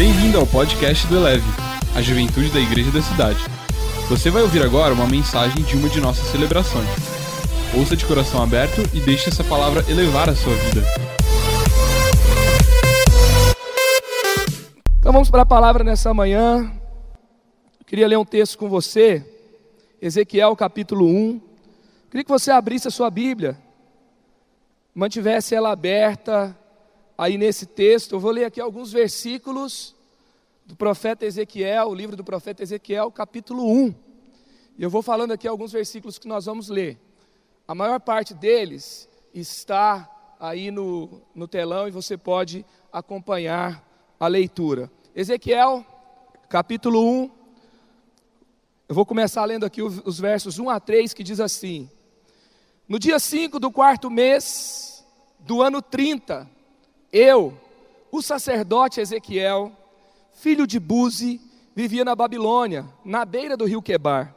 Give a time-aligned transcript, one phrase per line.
[0.00, 1.44] Bem-vindo ao podcast do Eleve,
[1.94, 3.38] a juventude da igreja da cidade.
[4.08, 6.88] Você vai ouvir agora uma mensagem de uma de nossas celebrações.
[7.76, 10.80] Ouça de coração aberto e deixe essa palavra elevar a sua vida.
[14.98, 16.72] Então vamos para a palavra nessa manhã.
[17.78, 19.22] Eu queria ler um texto com você,
[20.00, 21.40] Ezequiel capítulo 1.
[22.08, 23.54] Queria que você abrisse a sua Bíblia,
[24.94, 26.56] mantivesse ela aberta
[27.20, 28.12] aí nesse texto.
[28.12, 29.94] Eu vou ler aqui alguns versículos
[30.64, 33.94] do profeta Ezequiel, o livro do profeta Ezequiel, capítulo 1.
[34.78, 36.98] E eu vou falando aqui alguns versículos que nós vamos ler.
[37.68, 40.08] A maior parte deles está
[40.40, 43.86] aí no, no telão e você pode acompanhar
[44.18, 44.90] a leitura.
[45.14, 45.84] Ezequiel,
[46.48, 47.30] capítulo 1.
[48.88, 51.90] Eu vou começar lendo aqui os versos 1 a 3 que diz assim:
[52.88, 55.04] No dia 5 do quarto mês
[55.40, 56.48] do ano 30,
[57.12, 57.56] eu,
[58.10, 59.72] o sacerdote Ezequiel,
[60.32, 61.40] filho de Buzi,
[61.74, 64.34] vivia na Babilônia, na beira do rio Quebar,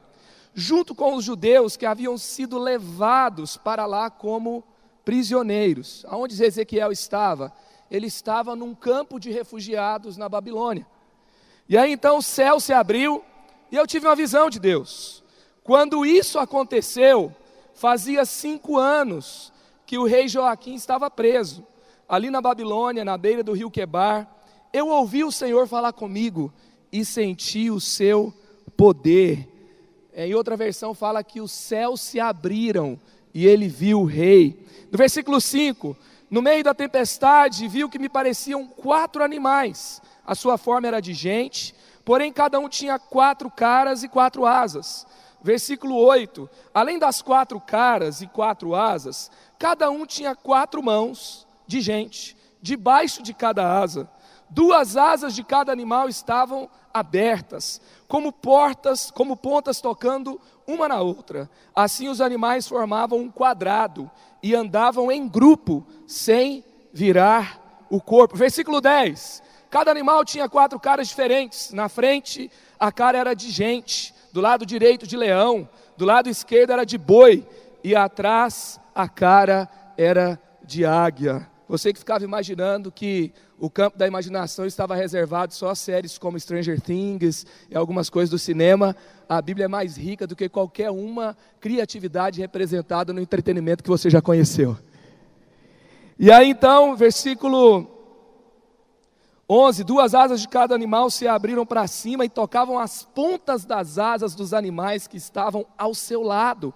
[0.53, 4.63] junto com os judeus que haviam sido levados para lá como
[5.03, 6.05] prisioneiros.
[6.07, 7.51] Aonde Ezequiel estava?
[7.89, 10.87] Ele estava num campo de refugiados na Babilônia.
[11.67, 13.23] E aí então o céu se abriu
[13.71, 15.23] e eu tive uma visão de Deus.
[15.63, 17.33] Quando isso aconteceu,
[17.73, 19.51] fazia cinco anos
[19.85, 21.65] que o rei Joaquim estava preso,
[22.07, 24.27] ali na Babilônia, na beira do rio Quebar.
[24.71, 26.51] Eu ouvi o Senhor falar comigo
[26.91, 28.33] e senti o seu
[28.75, 29.49] poder.
[30.13, 32.99] É, em outra versão fala que os céus se abriram
[33.33, 34.63] e ele viu o rei.
[34.91, 35.97] No versículo 5,
[36.29, 40.01] no meio da tempestade, viu que me pareciam quatro animais.
[40.25, 41.73] A sua forma era de gente,
[42.05, 45.05] porém cada um tinha quatro caras e quatro asas.
[45.41, 51.81] Versículo 8: Além das quatro caras e quatro asas, cada um tinha quatro mãos de
[51.81, 54.09] gente, debaixo de cada asa.
[54.49, 61.49] Duas asas de cada animal estavam abertas, como portas, como pontas tocando uma na outra.
[61.75, 64.09] Assim os animais formavam um quadrado
[64.41, 66.63] e andavam em grupo, sem
[66.93, 68.37] virar o corpo.
[68.37, 71.71] Versículo 10: Cada animal tinha quatro caras diferentes.
[71.71, 76.71] Na frente, a cara era de gente, do lado direito de leão, do lado esquerdo
[76.71, 77.47] era de boi,
[77.83, 81.49] e atrás a cara era de águia.
[81.73, 86.39] Você que ficava imaginando que o campo da imaginação estava reservado só a séries como
[86.39, 88.95] Stranger Things e algumas coisas do cinema,
[89.27, 94.07] a Bíblia é mais rica do que qualquer uma criatividade representada no entretenimento que você
[94.07, 94.77] já conheceu.
[96.19, 97.87] E aí então, versículo
[99.49, 103.97] 11: Duas asas de cada animal se abriram para cima e tocavam as pontas das
[103.97, 106.71] asas dos animais que estavam ao seu lado.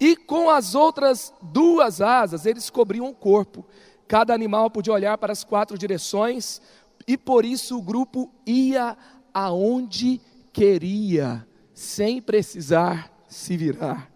[0.00, 3.64] E com as outras duas asas eles cobriam o corpo.
[4.10, 6.60] Cada animal podia olhar para as quatro direções,
[7.06, 8.96] e por isso o grupo ia
[9.32, 10.20] aonde
[10.52, 14.10] queria, sem precisar se virar.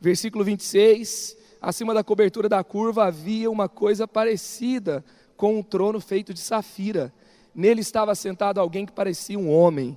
[0.00, 5.04] Versículo 26: Acima da cobertura da curva havia uma coisa parecida
[5.36, 7.12] com um trono feito de safira
[7.54, 9.96] Nele estava sentado alguém que parecia um homem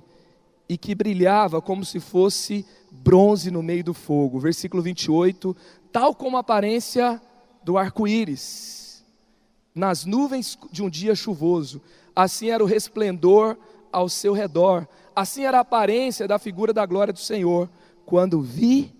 [0.68, 4.38] e que brilhava como se fosse bronze no meio do fogo.
[4.38, 5.56] Versículo 28,
[5.90, 7.20] tal como a aparência
[7.64, 8.89] do arco-íris
[9.74, 11.80] nas nuvens de um dia chuvoso,
[12.14, 13.56] assim era o resplendor
[13.92, 17.68] ao seu redor, assim era a aparência da figura da glória do Senhor.
[18.04, 18.92] Quando vi,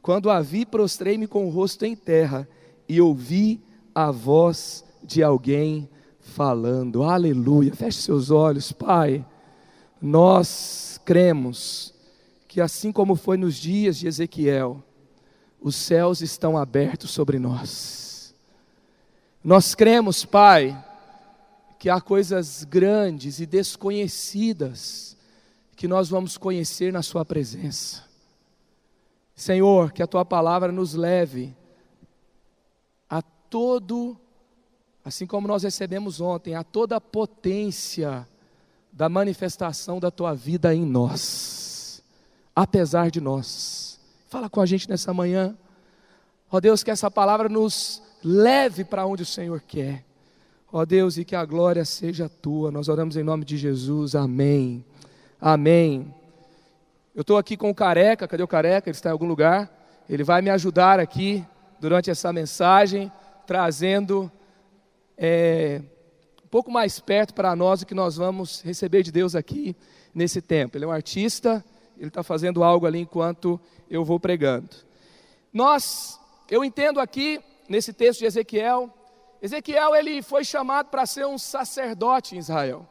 [0.00, 2.48] quando a vi, prostrei-me com o rosto em terra
[2.88, 3.60] e ouvi
[3.94, 5.88] a voz de alguém
[6.20, 7.02] falando.
[7.02, 7.74] Aleluia.
[7.74, 9.24] Feche seus olhos, Pai.
[10.00, 11.94] Nós cremos
[12.46, 14.82] que assim como foi nos dias de Ezequiel,
[15.60, 18.05] os céus estão abertos sobre nós.
[19.46, 20.76] Nós cremos, Pai,
[21.78, 25.16] que há coisas grandes e desconhecidas
[25.76, 28.02] que nós vamos conhecer na Sua presença.
[29.36, 31.54] Senhor, que a Tua palavra nos leve
[33.08, 34.18] a todo
[35.04, 38.28] assim como nós recebemos ontem, a toda a potência
[38.92, 42.02] da manifestação da tua vida em nós,
[42.52, 44.00] apesar de nós.
[44.26, 45.56] Fala com a gente nessa manhã.
[46.50, 50.04] Ó Deus, que essa palavra nos leve para onde o Senhor quer.
[50.72, 52.70] Ó Deus, e que a glória seja tua.
[52.70, 54.14] Nós oramos em nome de Jesus.
[54.14, 54.84] Amém.
[55.40, 56.14] Amém.
[57.14, 58.88] Eu estou aqui com o careca, cadê o careca?
[58.88, 59.70] Ele está em algum lugar.
[60.08, 61.44] Ele vai me ajudar aqui
[61.80, 63.10] durante essa mensagem,
[63.46, 64.30] trazendo
[65.16, 65.80] é,
[66.44, 69.74] um pouco mais perto para nós o que nós vamos receber de Deus aqui
[70.14, 70.76] nesse tempo.
[70.76, 71.64] Ele é um artista,
[71.96, 73.60] ele está fazendo algo ali enquanto
[73.90, 74.70] eu vou pregando.
[75.52, 76.20] Nós,
[76.50, 78.92] eu entendo aqui nesse texto de Ezequiel,
[79.40, 82.86] Ezequiel ele foi chamado para ser um sacerdote em Israel.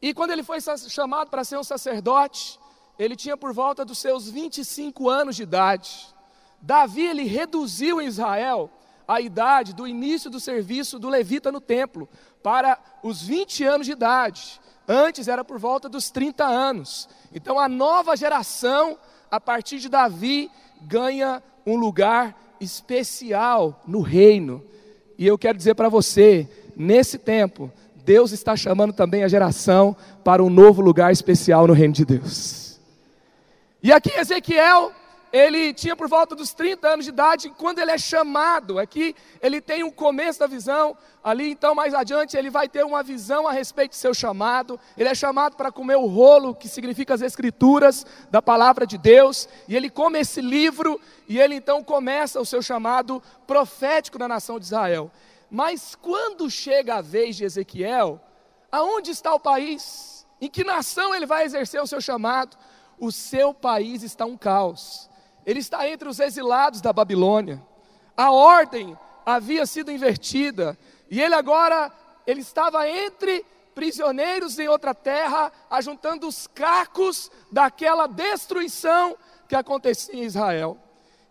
[0.00, 2.58] E quando ele foi chamado para ser um sacerdote,
[2.98, 6.14] ele tinha por volta dos seus 25 anos de idade.
[6.60, 8.70] Davi ele reduziu em Israel
[9.06, 12.08] a idade do início do serviço do levita no templo
[12.42, 14.60] para os 20 anos de idade.
[14.86, 17.08] Antes era por volta dos 30 anos.
[17.32, 18.98] Então a nova geração,
[19.30, 20.50] a partir de Davi,
[20.82, 24.62] ganha um lugar especial no reino.
[25.16, 27.70] E eu quero dizer para você, nesse tempo,
[28.04, 32.80] Deus está chamando também a geração para um novo lugar especial no reino de Deus.
[33.82, 34.92] E aqui Ezequiel
[35.32, 39.60] ele tinha por volta dos 30 anos de idade, quando ele é chamado, aqui ele
[39.60, 43.52] tem um começo da visão, ali então mais adiante ele vai ter uma visão a
[43.52, 48.06] respeito de seu chamado, ele é chamado para comer o rolo, que significa as escrituras
[48.30, 50.98] da palavra de Deus, e ele come esse livro,
[51.28, 55.10] e ele então começa o seu chamado profético na nação de Israel.
[55.50, 58.20] Mas quando chega a vez de Ezequiel,
[58.72, 60.26] aonde está o país?
[60.40, 62.56] Em que nação ele vai exercer o seu chamado?
[62.98, 65.07] O seu país está um caos
[65.48, 67.58] ele está entre os exilados da Babilônia.
[68.14, 70.78] A ordem havia sido invertida
[71.10, 71.90] e ele agora
[72.26, 79.16] ele estava entre prisioneiros em outra terra, ajuntando os cacos daquela destruição
[79.48, 80.76] que acontecia em Israel.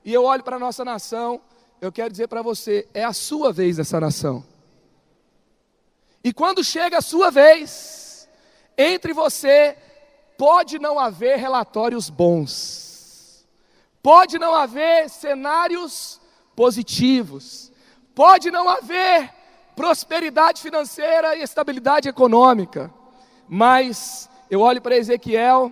[0.04, 1.40] E eu olho para a nossa nação,
[1.80, 4.44] eu quero dizer para você, é a sua vez nessa nação.
[6.24, 8.28] E quando chega a sua vez,
[8.76, 9.78] entre você
[10.36, 12.87] pode não haver relatórios bons
[14.02, 16.22] Pode não haver cenários
[16.56, 17.72] positivos,
[18.16, 19.32] pode não haver
[19.76, 22.92] prosperidade financeira e estabilidade econômica,
[23.48, 25.72] mas eu olho para Ezequiel,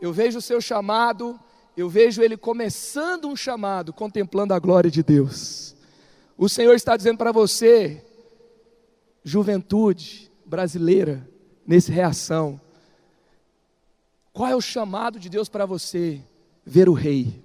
[0.00, 1.38] eu vejo o seu chamado,
[1.76, 5.74] eu vejo ele começando um chamado, contemplando a glória de Deus.
[6.36, 8.04] O Senhor está dizendo para você,
[9.24, 11.28] juventude brasileira,
[11.66, 12.60] nesse reação,
[14.32, 16.22] qual é o chamado de Deus para você?
[16.64, 17.42] Ver o Rei.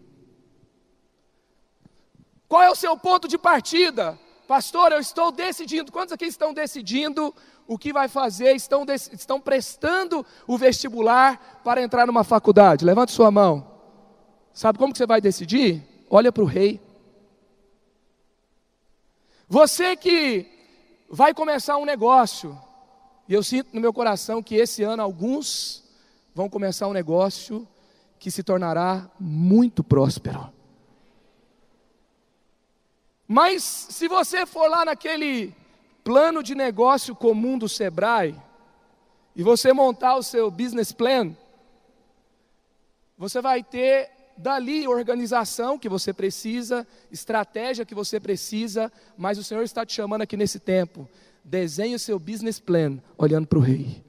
[2.54, 4.16] Qual é o seu ponto de partida?
[4.48, 5.92] Pastor, eu estou decidindo.
[5.92, 7.34] Quantos aqui estão decidindo
[7.66, 8.56] o que vai fazer?
[8.56, 12.86] Estão, estão prestando o vestibular para entrar numa faculdade?
[12.86, 13.66] Levante sua mão.
[14.54, 15.84] Sabe como que você vai decidir?
[16.08, 16.80] Olha para o rei.
[19.50, 20.46] Você que
[21.10, 22.56] vai começar um negócio,
[23.28, 25.84] e eu sinto no meu coração que esse ano alguns
[26.36, 27.68] vão começar um negócio
[28.20, 30.54] que se tornará muito próspero.
[33.28, 35.54] Mas se você for lá naquele
[36.04, 38.36] plano de negócio comum do Sebrae,
[39.36, 41.36] e você montar o seu business plan,
[43.18, 49.64] você vai ter dali organização que você precisa, estratégia que você precisa, mas o Senhor
[49.64, 51.08] está te chamando aqui nesse tempo.
[51.44, 54.04] Desenhe o seu business plan olhando para o rei.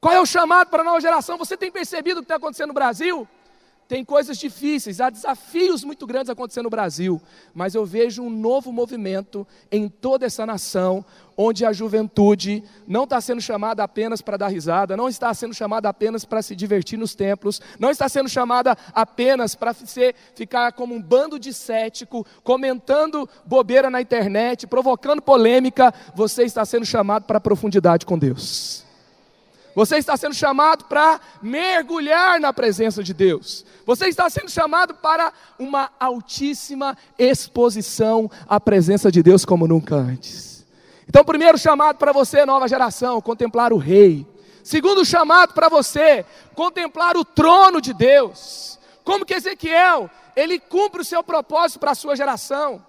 [0.00, 1.38] Qual é o chamado para a nova geração?
[1.38, 3.26] Você tem percebido o que está acontecendo no Brasil?
[3.92, 7.20] Tem coisas difíceis, há desafios muito grandes acontecendo no Brasil,
[7.52, 11.04] mas eu vejo um novo movimento em toda essa nação,
[11.36, 15.90] onde a juventude não está sendo chamada apenas para dar risada, não está sendo chamada
[15.90, 21.02] apenas para se divertir nos templos, não está sendo chamada apenas para ficar como um
[21.02, 28.06] bando de cético, comentando bobeira na internet, provocando polêmica, você está sendo chamado para profundidade
[28.06, 28.81] com Deus.
[29.74, 33.64] Você está sendo chamado para mergulhar na presença de Deus.
[33.86, 40.66] Você está sendo chamado para uma altíssima exposição à presença de Deus como nunca antes.
[41.08, 44.26] Então, primeiro chamado para você, nova geração, contemplar o Rei.
[44.62, 48.78] Segundo chamado para você, contemplar o trono de Deus.
[49.04, 52.84] Como que Ezequiel, ele cumpre o seu propósito para a sua geração.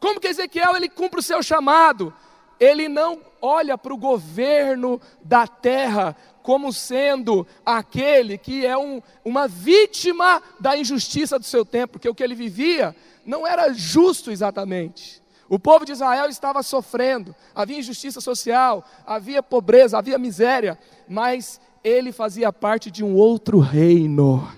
[0.00, 2.12] Como que Ezequiel, ele cumpre o seu chamado
[2.58, 9.48] ele não olha para o governo da terra como sendo aquele que é um, uma
[9.48, 12.94] vítima da injustiça do seu tempo, porque o que ele vivia
[13.24, 15.20] não era justo exatamente.
[15.48, 22.12] O povo de Israel estava sofrendo, havia injustiça social, havia pobreza, havia miséria, mas ele
[22.12, 24.48] fazia parte de um outro reino.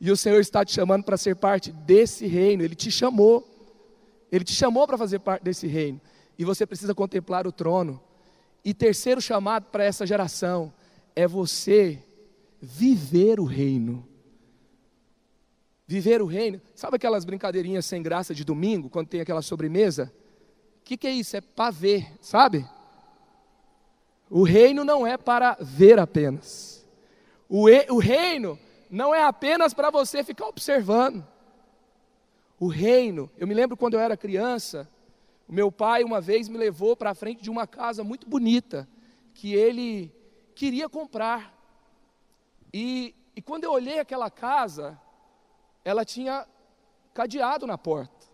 [0.00, 3.48] E o Senhor está te chamando para ser parte desse reino, ele te chamou.
[4.30, 6.00] Ele te chamou para fazer parte desse reino
[6.42, 8.02] e você precisa contemplar o trono.
[8.64, 10.72] E terceiro chamado para essa geração
[11.14, 12.02] é você
[12.60, 14.06] viver o reino.
[15.86, 16.60] Viver o reino.
[16.74, 20.12] Sabe aquelas brincadeirinhas sem graça de domingo, quando tem aquela sobremesa?
[20.80, 21.36] O que, que é isso?
[21.36, 22.66] É para ver, sabe?
[24.28, 26.84] O reino não é para ver apenas.
[27.48, 28.58] O, e, o reino
[28.90, 31.24] não é apenas para você ficar observando.
[32.58, 34.88] O reino, eu me lembro quando eu era criança,
[35.48, 38.88] o meu pai uma vez me levou para a frente de uma casa muito bonita,
[39.34, 40.12] que ele
[40.54, 41.54] queria comprar.
[42.72, 44.98] E, e quando eu olhei aquela casa,
[45.84, 46.46] ela tinha
[47.12, 48.26] cadeado na porta.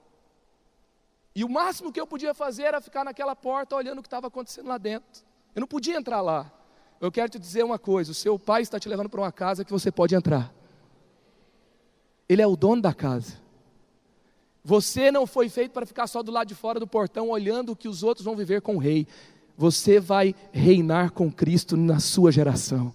[1.35, 4.27] E o máximo que eu podia fazer era ficar naquela porta olhando o que estava
[4.27, 5.25] acontecendo lá dentro.
[5.55, 6.53] Eu não podia entrar lá.
[7.00, 9.65] Eu quero te dizer uma coisa: o seu pai está te levando para uma casa
[9.65, 10.53] que você pode entrar.
[12.29, 13.41] Ele é o dono da casa.
[14.69, 17.77] Você não foi feito para ficar só do lado de fora do portão olhando o
[17.77, 19.07] que os outros vão viver com o rei.
[19.57, 22.95] Você vai reinar com Cristo na sua geração.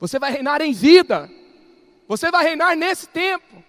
[0.00, 1.30] Você vai reinar em vida.
[2.08, 3.62] Você vai reinar nesse tempo.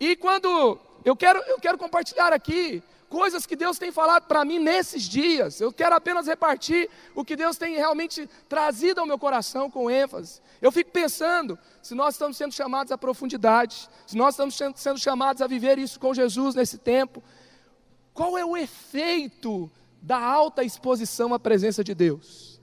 [0.00, 4.60] E quando eu quero, eu quero compartilhar aqui coisas que Deus tem falado para mim
[4.60, 5.60] nesses dias.
[5.60, 10.40] Eu quero apenas repartir o que Deus tem realmente trazido ao meu coração com ênfase.
[10.62, 15.42] Eu fico pensando se nós estamos sendo chamados à profundidade, se nós estamos sendo chamados
[15.42, 17.22] a viver isso com Jesus nesse tempo.
[18.14, 19.68] Qual é o efeito
[20.00, 22.60] da alta exposição à presença de Deus?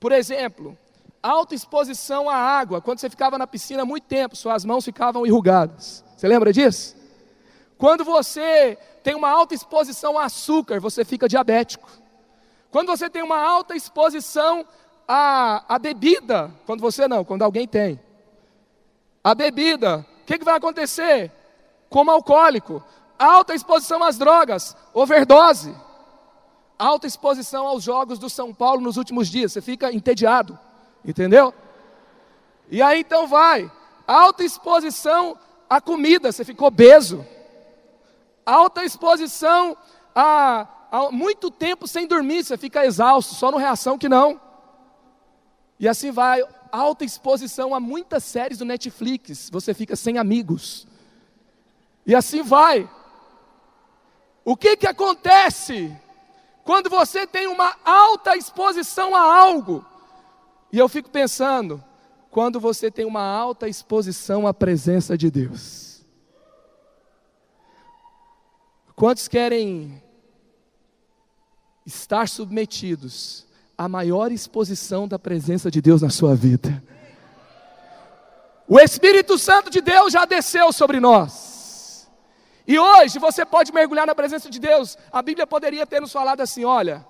[0.00, 0.76] Por exemplo,
[1.22, 2.80] alta exposição à água.
[2.80, 6.02] Quando você ficava na piscina muito tempo, suas mãos ficavam enrugadas.
[6.16, 6.96] Você lembra disso?
[7.76, 11.88] Quando você tem uma alta exposição a açúcar, você fica diabético.
[12.72, 14.66] Quando você tem uma alta exposição
[15.06, 18.00] a, bebida, quando você não, quando alguém tem.
[19.22, 21.30] A bebida, o que, que vai acontecer?
[21.88, 22.82] Como alcoólico,
[23.16, 25.72] alta exposição às drogas, overdose,
[26.76, 30.58] alta exposição aos jogos do São Paulo nos últimos dias, você fica entediado,
[31.04, 31.54] entendeu?
[32.68, 33.70] E aí então vai,
[34.04, 35.38] alta exposição
[35.70, 37.24] à comida, você ficou obeso,
[38.46, 39.76] alta exposição
[40.14, 44.40] a, a muito tempo sem dormir, você fica exausto, só no reação que não.
[45.78, 50.86] E assim vai, alta exposição a muitas séries do Netflix, você fica sem amigos.
[52.06, 52.88] E assim vai.
[54.44, 55.94] O que que acontece
[56.64, 59.84] quando você tem uma alta exposição a algo?
[60.72, 61.82] E eu fico pensando,
[62.30, 65.85] quando você tem uma alta exposição à presença de Deus.
[68.96, 70.02] Quantos querem
[71.84, 76.82] estar submetidos a maior exposição da presença de Deus na sua vida.
[78.66, 82.10] O Espírito Santo de Deus já desceu sobre nós.
[82.66, 84.96] E hoje você pode mergulhar na presença de Deus.
[85.12, 87.06] A Bíblia poderia ter nos falado assim: olha,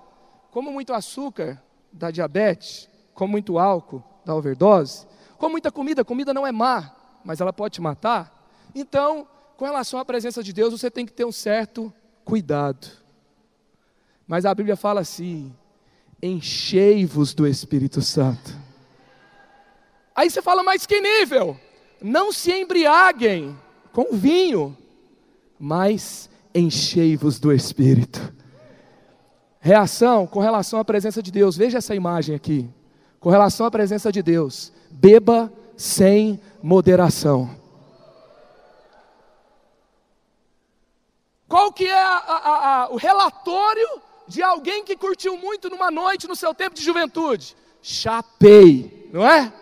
[0.51, 6.45] como muito açúcar dá diabetes, como muito álcool dá overdose, como muita comida, comida não
[6.45, 8.51] é má, mas ela pode te matar.
[8.75, 9.25] Então,
[9.57, 11.91] com relação à presença de Deus, você tem que ter um certo
[12.23, 12.87] cuidado.
[14.27, 15.51] Mas a Bíblia fala assim:
[16.21, 18.55] enchei-vos do Espírito Santo.
[20.15, 21.57] Aí você fala, mas que nível?
[22.01, 23.57] Não se embriaguem
[23.91, 24.77] com vinho,
[25.59, 28.33] mas enchei-vos do Espírito.
[29.59, 32.69] Reação com relação à presença de Deus, veja essa imagem aqui.
[33.19, 37.66] Com relação à presença de Deus, beba sem moderação.
[41.47, 43.87] Qual que é a, a, a, o relatório
[44.27, 47.55] de alguém que curtiu muito numa noite no seu tempo de juventude?
[47.81, 49.53] Chapei, não é?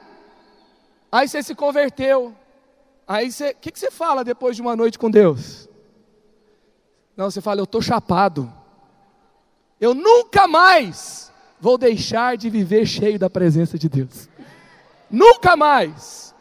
[1.11, 2.35] Aí você se converteu.
[3.07, 5.69] Aí você, o que, que você fala depois de uma noite com Deus?
[7.15, 8.51] Não, você fala, eu estou chapado.
[9.79, 14.27] Eu nunca mais vou deixar de viver cheio da presença de Deus.
[15.09, 16.34] Nunca mais.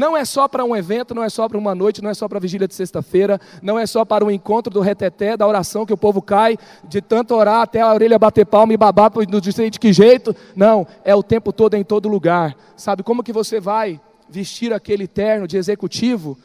[0.00, 2.26] Não é só para um evento, não é só para uma noite, não é só
[2.26, 5.84] para a vigília de sexta-feira, não é só para um encontro do reteté, da oração
[5.84, 9.42] que o povo cai, de tanto orar até a orelha bater palma e babar, não
[9.52, 10.34] sei de que jeito.
[10.56, 12.56] Não, é o tempo todo em todo lugar.
[12.78, 16.38] Sabe como que você vai vestir aquele terno de executivo?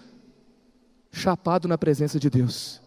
[1.09, 2.81] Chapado na presença de Deus.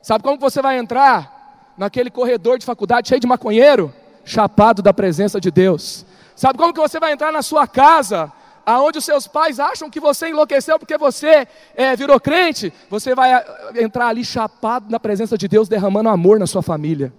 [0.00, 3.92] Sabe como você vai entrar naquele corredor de faculdade cheio de maconheiro?
[4.24, 6.06] Chapado da presença de Deus.
[6.36, 8.32] Sabe como que você vai entrar na sua casa?
[8.68, 13.32] Aonde os seus pais acham que você enlouqueceu porque você é, virou crente, você vai
[13.32, 17.10] ah, entrar ali chapado na presença de Deus, derramando amor na sua família.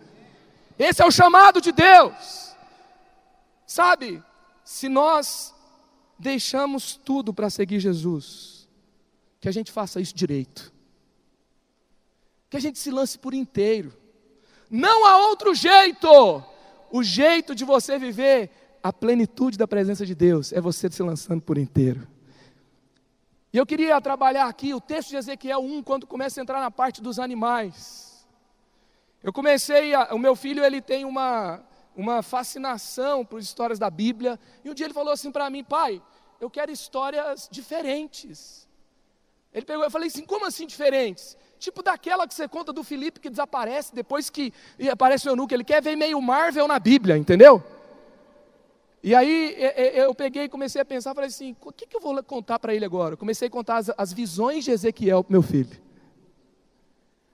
[0.78, 2.56] Esse é o chamado de Deus.
[3.66, 4.24] Sabe,
[4.64, 5.52] se nós
[6.20, 8.70] deixamos tudo para seguir Jesus,
[9.40, 10.72] que a gente faça isso direito,
[12.48, 13.92] que a gente se lance por inteiro,
[14.70, 16.44] não há outro jeito.
[16.92, 21.42] O jeito de você viver a plenitude da presença de Deus é você se lançando
[21.42, 22.08] por inteiro.
[23.52, 26.70] E eu queria trabalhar aqui o texto de Ezequiel 1, quando começa a entrar na
[26.70, 28.28] parte dos animais.
[29.24, 31.62] Eu comecei, a, o meu filho ele tem uma,
[31.96, 36.02] uma fascinação por histórias da Bíblia, e um dia ele falou assim para mim, pai,
[36.40, 38.68] eu quero histórias diferentes.
[39.52, 41.36] Ele pegou, eu falei assim, como assim diferentes?
[41.58, 44.54] Tipo daquela que você conta do Felipe que desaparece depois que
[44.92, 47.64] aparece o eunuco, ele quer ver meio Marvel na Bíblia, entendeu?
[49.02, 49.56] E aí
[49.94, 52.84] eu peguei e comecei a pensar, falei assim, o que, eu vou contar para ele
[52.84, 53.14] agora?
[53.14, 55.82] Eu comecei a contar as, as visões de Ezequiel para meu filho.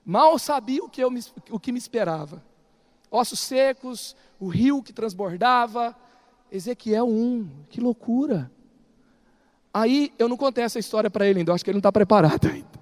[0.06, 1.20] Mal sabia o que, eu me,
[1.50, 2.44] o que me esperava.
[3.10, 5.96] Ossos secos, o rio que transbordava.
[6.52, 8.52] Ezequiel 1, que loucura.
[9.74, 11.92] Aí eu não contei essa história para ele ainda, eu acho que ele não está
[11.92, 12.80] preparado ainda.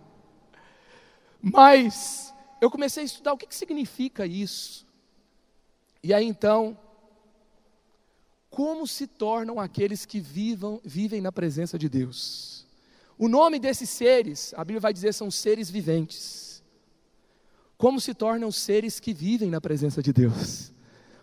[1.42, 4.86] Mas eu comecei a estudar o que, que significa isso.
[6.04, 6.78] E aí então,
[8.54, 12.68] como se tornam aqueles que vivam, vivem na presença de Deus?
[13.18, 16.62] O nome desses seres, a Bíblia vai dizer, são seres viventes.
[17.80, 20.72] Como se tornam seres que vivem na presença de Deus?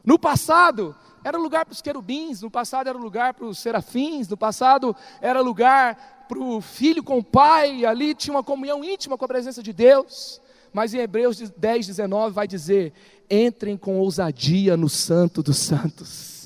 [0.04, 4.36] No passado, era lugar para os querubins, no passado era lugar para os serafins, no
[4.36, 9.24] passado era lugar para o filho com o pai, ali tinha uma comunhão íntima com
[9.24, 10.40] a presença de Deus.
[10.72, 12.92] Mas em Hebreus 10, 19 vai dizer:
[13.30, 16.39] entrem com ousadia no Santo dos Santos.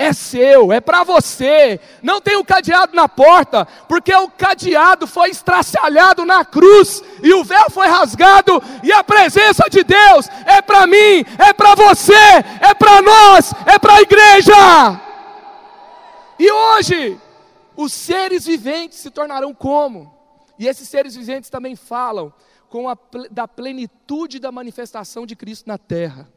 [0.00, 1.80] É seu, é para você.
[2.00, 7.34] Não tem o um cadeado na porta, porque o cadeado foi estraçalhado na cruz e
[7.34, 12.14] o véu foi rasgado e a presença de Deus é para mim, é para você,
[12.60, 15.00] é para nós, é para a igreja.
[16.38, 17.20] E hoje,
[17.76, 20.16] os seres viventes se tornarão como?
[20.56, 22.32] E esses seres viventes também falam
[22.68, 22.96] com a,
[23.32, 26.28] da plenitude da manifestação de Cristo na terra.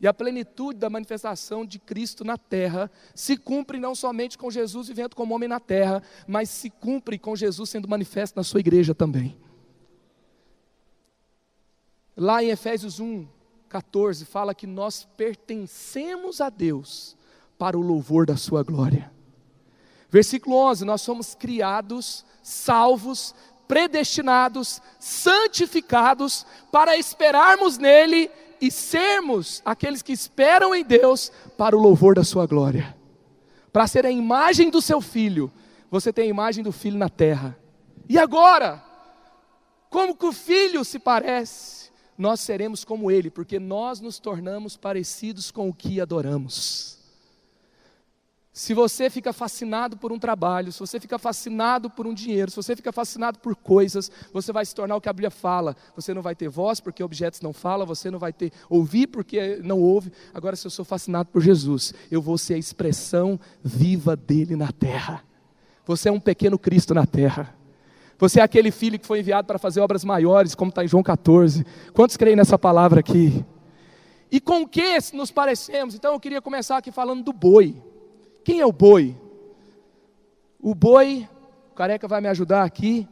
[0.00, 4.88] E a plenitude da manifestação de Cristo na terra se cumpre não somente com Jesus
[4.88, 8.94] vivendo como homem na terra, mas se cumpre com Jesus sendo manifesto na sua igreja
[8.94, 9.36] também.
[12.16, 13.26] Lá em Efésios 1,
[13.68, 17.16] 14, fala que nós pertencemos a Deus
[17.58, 19.12] para o louvor da sua glória.
[20.08, 23.34] Versículo 11: Nós somos criados, salvos,
[23.68, 32.14] predestinados, santificados para esperarmos nele e sermos aqueles que esperam em Deus para o louvor
[32.14, 32.96] da sua glória.
[33.72, 35.50] Para ser a imagem do seu filho,
[35.90, 37.58] você tem a imagem do filho na terra.
[38.08, 38.84] E agora,
[39.88, 41.90] como que o filho se parece?
[42.16, 46.99] Nós seremos como ele, porque nós nos tornamos parecidos com o que adoramos.
[48.60, 52.56] Se você fica fascinado por um trabalho, se você fica fascinado por um dinheiro, se
[52.58, 55.74] você fica fascinado por coisas, você vai se tornar o que a Bíblia fala.
[55.96, 59.60] Você não vai ter voz porque objetos não falam, você não vai ter ouvir porque
[59.64, 60.12] não ouve.
[60.34, 64.70] Agora, se eu sou fascinado por Jesus, eu vou ser a expressão viva dele na
[64.70, 65.24] terra.
[65.86, 67.56] Você é um pequeno Cristo na terra.
[68.18, 71.02] Você é aquele filho que foi enviado para fazer obras maiores, como está em João
[71.02, 71.64] 14.
[71.94, 73.42] Quantos creem nessa palavra aqui?
[74.30, 75.94] E com que nos parecemos?
[75.94, 77.88] Então eu queria começar aqui falando do boi.
[78.44, 79.16] Quem é o boi?
[80.58, 81.28] O boi,
[81.70, 83.08] o careca vai me ajudar aqui,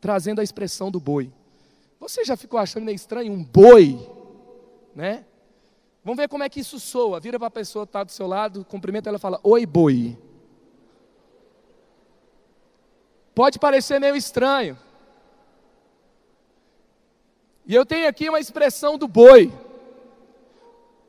[0.00, 1.32] trazendo a expressão do boi.
[2.00, 3.98] Você já ficou achando meio estranho um boi,
[4.94, 5.24] né?
[6.04, 7.20] Vamos ver como é que isso soa.
[7.20, 10.18] Vira para a pessoa que está do seu lado, cumprimenta ela e fala: Oi, boi.
[13.34, 14.76] Pode parecer meio estranho.
[17.64, 19.52] E eu tenho aqui uma expressão do boi.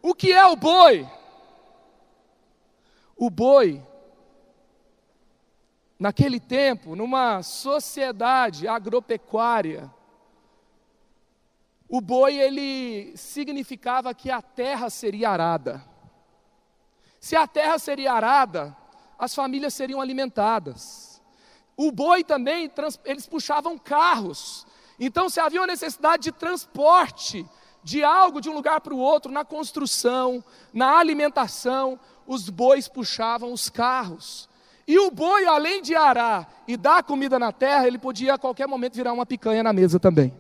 [0.02, 1.08] O que é o boi?
[3.26, 3.82] O boi,
[5.98, 9.90] naquele tempo, numa sociedade agropecuária,
[11.88, 15.82] o boi ele significava que a terra seria arada.
[17.18, 18.76] Se a terra seria arada,
[19.18, 21.22] as famílias seriam alimentadas.
[21.78, 22.70] O boi também,
[23.06, 24.68] eles puxavam carros.
[25.00, 27.46] Então, se havia uma necessidade de transporte
[27.84, 30.44] de algo de um lugar para o outro, na construção,
[30.74, 34.50] na alimentação, os bois puxavam os carros.
[34.88, 38.68] E o boi, além de arar e dar comida na terra, ele podia a qualquer
[38.68, 40.34] momento virar uma picanha na mesa também.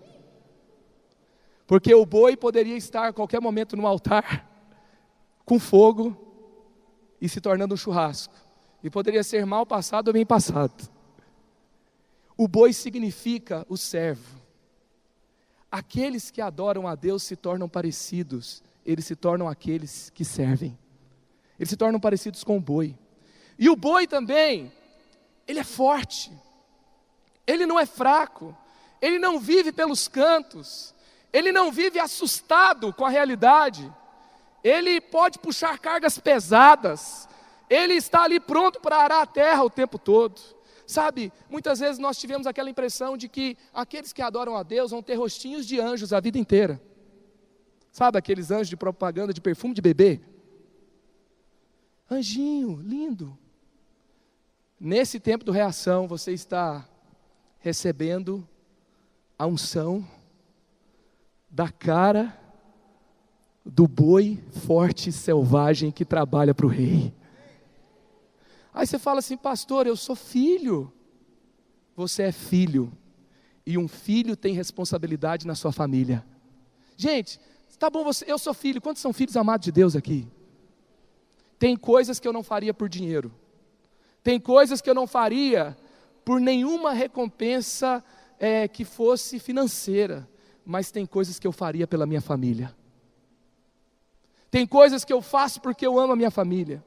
[1.65, 4.49] Porque o boi poderia estar a qualquer momento no altar,
[5.45, 6.17] com fogo
[7.21, 8.35] e se tornando um churrasco.
[8.83, 10.89] E poderia ser mal passado ou bem passado.
[12.35, 14.42] O boi significa o servo.
[15.73, 20.77] Aqueles que adoram a Deus se tornam parecidos, eles se tornam aqueles que servem.
[21.57, 22.95] Eles se tornam parecidos com o boi.
[23.57, 24.71] E o boi também,
[25.47, 26.31] ele é forte,
[27.47, 28.55] ele não é fraco,
[29.01, 30.93] ele não vive pelos cantos,
[31.33, 33.91] ele não vive assustado com a realidade,
[34.63, 37.27] ele pode puxar cargas pesadas,
[37.67, 40.39] ele está ali pronto para arar a terra o tempo todo.
[40.85, 45.01] Sabe, muitas vezes nós tivemos aquela impressão de que aqueles que adoram a Deus vão
[45.01, 46.81] ter rostinhos de anjos a vida inteira.
[47.91, 50.19] Sabe aqueles anjos de propaganda de perfume de bebê?
[52.09, 53.37] Anjinho, lindo.
[54.79, 56.87] Nesse tempo do reação, você está
[57.59, 58.47] recebendo
[59.39, 60.05] a unção
[61.49, 62.37] da cara
[63.65, 67.13] do boi forte e selvagem que trabalha para o rei.
[68.73, 70.91] Aí você fala assim, pastor, eu sou filho.
[71.95, 72.91] Você é filho.
[73.65, 76.25] E um filho tem responsabilidade na sua família.
[76.97, 77.39] Gente,
[77.77, 78.81] tá bom, você, eu sou filho.
[78.81, 80.27] Quantos são filhos amados de Deus aqui?
[81.59, 83.31] Tem coisas que eu não faria por dinheiro.
[84.23, 85.77] Tem coisas que eu não faria
[86.25, 88.03] por nenhuma recompensa
[88.39, 90.27] é, que fosse financeira.
[90.65, 92.75] Mas tem coisas que eu faria pela minha família.
[94.49, 96.83] Tem coisas que eu faço porque eu amo a minha família.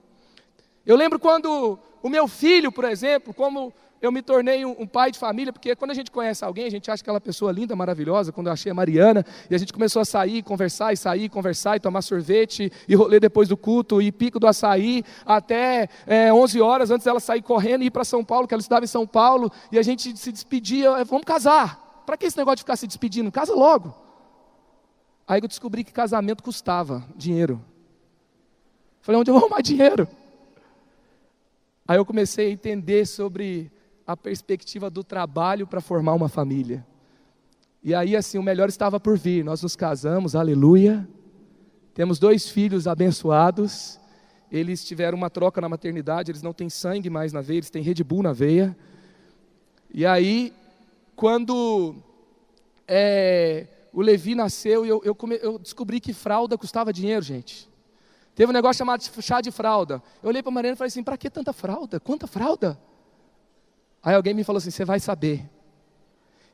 [0.86, 5.10] Eu lembro quando o meu filho, por exemplo, como eu me tornei um, um, pai
[5.10, 8.30] de família, porque quando a gente conhece alguém, a gente acha aquela pessoa linda, maravilhosa.
[8.30, 11.76] Quando eu achei a Mariana, e a gente começou a sair, conversar, e sair, conversar,
[11.76, 16.60] e tomar sorvete, e rolê depois do culto, e pico do açaí, até é, 11
[16.60, 19.06] horas antes dela sair correndo e ir para São Paulo, que ela estudava em São
[19.06, 22.04] Paulo, e a gente se despedia, é, vamos casar.
[22.06, 23.32] Para que esse negócio de ficar se despedindo?
[23.32, 23.92] Casa logo.
[25.26, 27.60] Aí eu descobri que casamento custava dinheiro.
[29.00, 30.06] Falei, onde eu vou arrumar dinheiro?
[31.88, 33.70] Aí eu comecei a entender sobre
[34.06, 36.86] a perspectiva do trabalho para formar uma família.
[37.82, 39.44] E aí, assim, o melhor estava por vir.
[39.44, 41.08] Nós nos casamos, aleluia.
[41.94, 44.00] Temos dois filhos abençoados.
[44.50, 47.82] Eles tiveram uma troca na maternidade, eles não têm sangue mais na veia, eles têm
[47.82, 48.76] Red Bull na veia.
[49.92, 50.52] E aí,
[51.14, 51.96] quando
[52.86, 57.68] é, o Levi nasceu, eu, eu, come, eu descobri que fralda custava dinheiro, gente.
[58.36, 60.02] Teve um negócio chamado chá de fralda.
[60.22, 61.98] Eu olhei para a Mariana e falei assim: para que tanta fralda?
[61.98, 62.78] Quanta fralda?
[64.02, 65.48] Aí alguém me falou assim: você vai saber.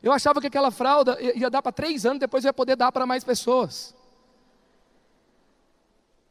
[0.01, 3.05] Eu achava que aquela fralda ia dar para três anos, depois ia poder dar para
[3.05, 3.97] mais pessoas.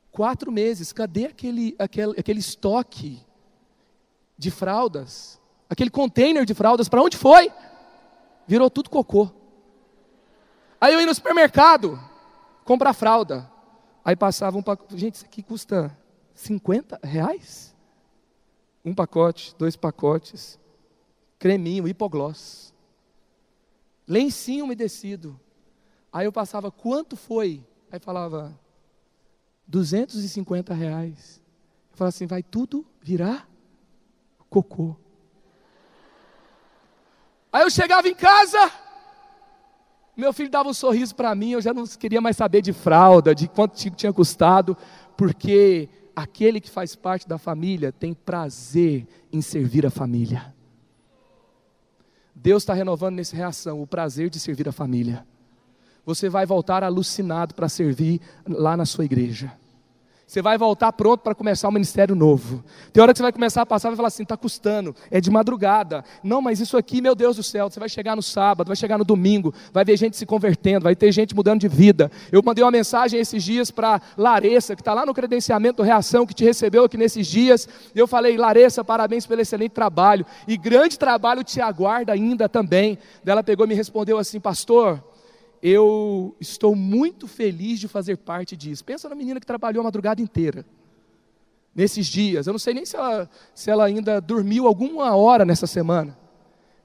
[0.10, 3.22] Quatro meses, cadê aquele, aquele, aquele estoque
[4.38, 5.38] de fraldas?
[5.70, 7.52] Aquele container de fraldas, para onde foi?
[8.48, 9.30] Virou tudo cocô.
[10.80, 12.00] Aí eu ia no supermercado
[12.64, 13.51] comprar fralda.
[14.04, 14.98] Aí passava um pacote.
[14.98, 15.96] Gente, isso aqui custa
[16.34, 17.76] 50 reais?
[18.84, 20.60] Um pacote, dois pacotes
[21.42, 22.72] creminho, hipogloss,
[24.08, 25.40] lencinho umedecido.
[26.14, 27.66] Aí eu passava, quanto foi?
[27.92, 28.56] Aí falava,
[29.68, 31.42] 250 reais.
[31.90, 33.50] Eu falava assim, vai tudo virar
[34.52, 34.96] cocô.
[37.52, 38.72] Aí eu chegava em casa,
[40.22, 43.34] meu filho dava um sorriso para mim, eu já não queria mais saber de fralda,
[43.34, 44.78] de quanto tinha custado,
[45.18, 50.54] porque aquele que faz parte da família tem prazer em servir a família.
[52.36, 55.26] Deus está renovando nessa reação o prazer de servir a família.
[56.06, 59.52] Você vai voltar alucinado para servir lá na sua igreja.
[60.32, 62.64] Você vai voltar pronto para começar um ministério novo.
[62.94, 65.20] Tem hora que você vai começar a passar e vai falar assim: está custando, é
[65.20, 66.06] de madrugada.
[66.24, 68.98] Não, mas isso aqui, meu Deus do céu, você vai chegar no sábado, vai chegar
[68.98, 72.10] no domingo, vai ver gente se convertendo, vai ter gente mudando de vida.
[72.32, 76.34] Eu mandei uma mensagem esses dias para Larissa, que está lá no credenciamento Reação, que
[76.34, 77.68] te recebeu aqui nesses dias.
[77.94, 80.26] Eu falei: Larissa, parabéns pelo excelente trabalho.
[80.48, 82.98] E grande trabalho te aguarda ainda também.
[83.26, 85.04] Ela pegou e me respondeu assim: Pastor,
[85.62, 88.84] eu estou muito feliz de fazer parte disso.
[88.84, 90.66] Pensa na menina que trabalhou a madrugada inteira,
[91.76, 92.48] nesses dias.
[92.48, 96.18] Eu não sei nem se ela, se ela ainda dormiu alguma hora nessa semana.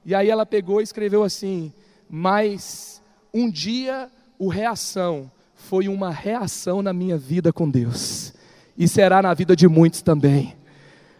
[0.05, 1.73] E aí ela pegou e escreveu assim:
[2.09, 3.01] Mas
[3.33, 8.33] um dia o reação foi uma reação na minha vida com Deus,
[8.77, 10.55] e será na vida de muitos também.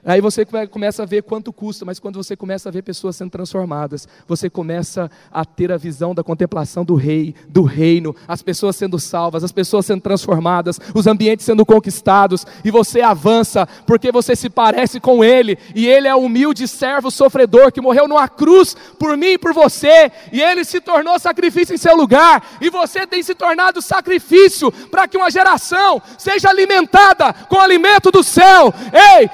[0.07, 3.29] Aí você começa a ver quanto custa, mas quando você começa a ver pessoas sendo
[3.29, 8.77] transformadas, você começa a ter a visão da contemplação do rei, do reino, as pessoas
[8.77, 14.33] sendo salvas, as pessoas sendo transformadas, os ambientes sendo conquistados, e você avança, porque você
[14.33, 18.77] se parece com ele, e ele é o humilde servo sofredor que morreu numa cruz
[18.97, 23.05] por mim e por você, e ele se tornou sacrifício em seu lugar, e você
[23.05, 28.73] tem se tornado sacrifício para que uma geração seja alimentada com o alimento do céu.
[29.19, 29.29] Ei,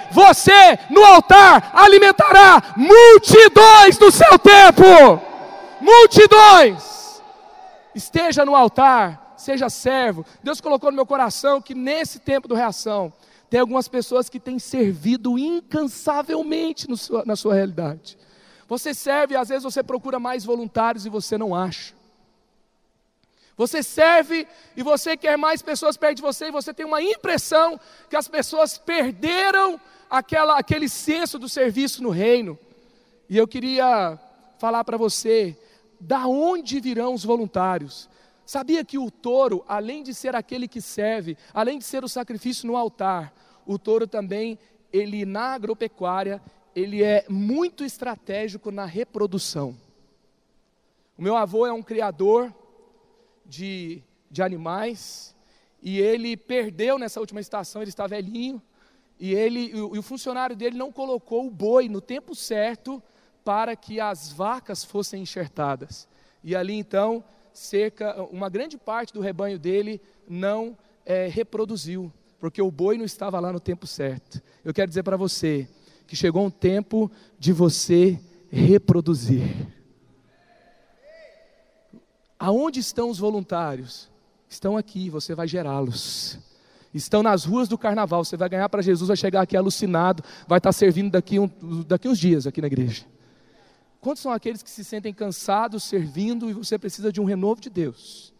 [0.90, 5.22] no altar alimentará multidões do seu tempo.
[5.80, 7.22] Multidões.
[7.94, 10.26] Esteja no altar, seja servo.
[10.42, 13.14] Deus colocou no meu coração que nesse tempo do reação,
[13.50, 18.18] tem algumas pessoas que têm servido incansavelmente sua, na sua realidade.
[18.68, 21.94] Você serve, às vezes você procura mais voluntários e você não acha.
[23.56, 27.80] Você serve e você quer mais pessoas perto de você e você tem uma impressão
[28.10, 29.80] que as pessoas perderam
[30.14, 32.58] aquela, aquele senso do serviço no reino.
[33.28, 34.20] E eu queria
[34.60, 35.58] falar para você,
[36.00, 38.08] da onde virão os voluntários?
[38.46, 42.68] Sabia que o touro, além de ser aquele que serve, além de ser o sacrifício
[42.68, 43.34] no altar,
[43.66, 44.60] o touro também,
[44.92, 46.40] ele na agropecuária,
[46.76, 49.76] ele é muito estratégico na reprodução.
[51.18, 52.54] O meu avô é um criador
[53.44, 55.36] de, de animais,
[55.82, 58.62] e ele perdeu nessa última estação, ele está velhinho,
[59.20, 63.02] e ele e o funcionário dele não colocou o boi no tempo certo
[63.44, 66.08] para que as vacas fossem enxertadas.
[66.44, 67.24] E ali então,
[67.54, 73.40] cerca uma grande parte do rebanho dele não é, reproduziu, porque o boi não estava
[73.40, 74.42] lá no tempo certo.
[74.64, 75.68] Eu quero dizer para você
[76.08, 78.20] que chegou um tempo de você
[78.52, 79.68] reproduzir.
[82.38, 84.12] Aonde estão os voluntários?
[84.50, 86.38] Estão aqui, você vai gerá-los.
[86.94, 90.60] Estão nas ruas do carnaval, você vai ganhar para Jesus, vai chegar aqui alucinado, vai
[90.60, 91.50] estar servindo daqui, um,
[91.88, 93.06] daqui uns dias aqui na igreja.
[94.00, 97.70] Quantos são aqueles que se sentem cansados servindo e você precisa de um renovo de
[97.70, 98.34] Deus?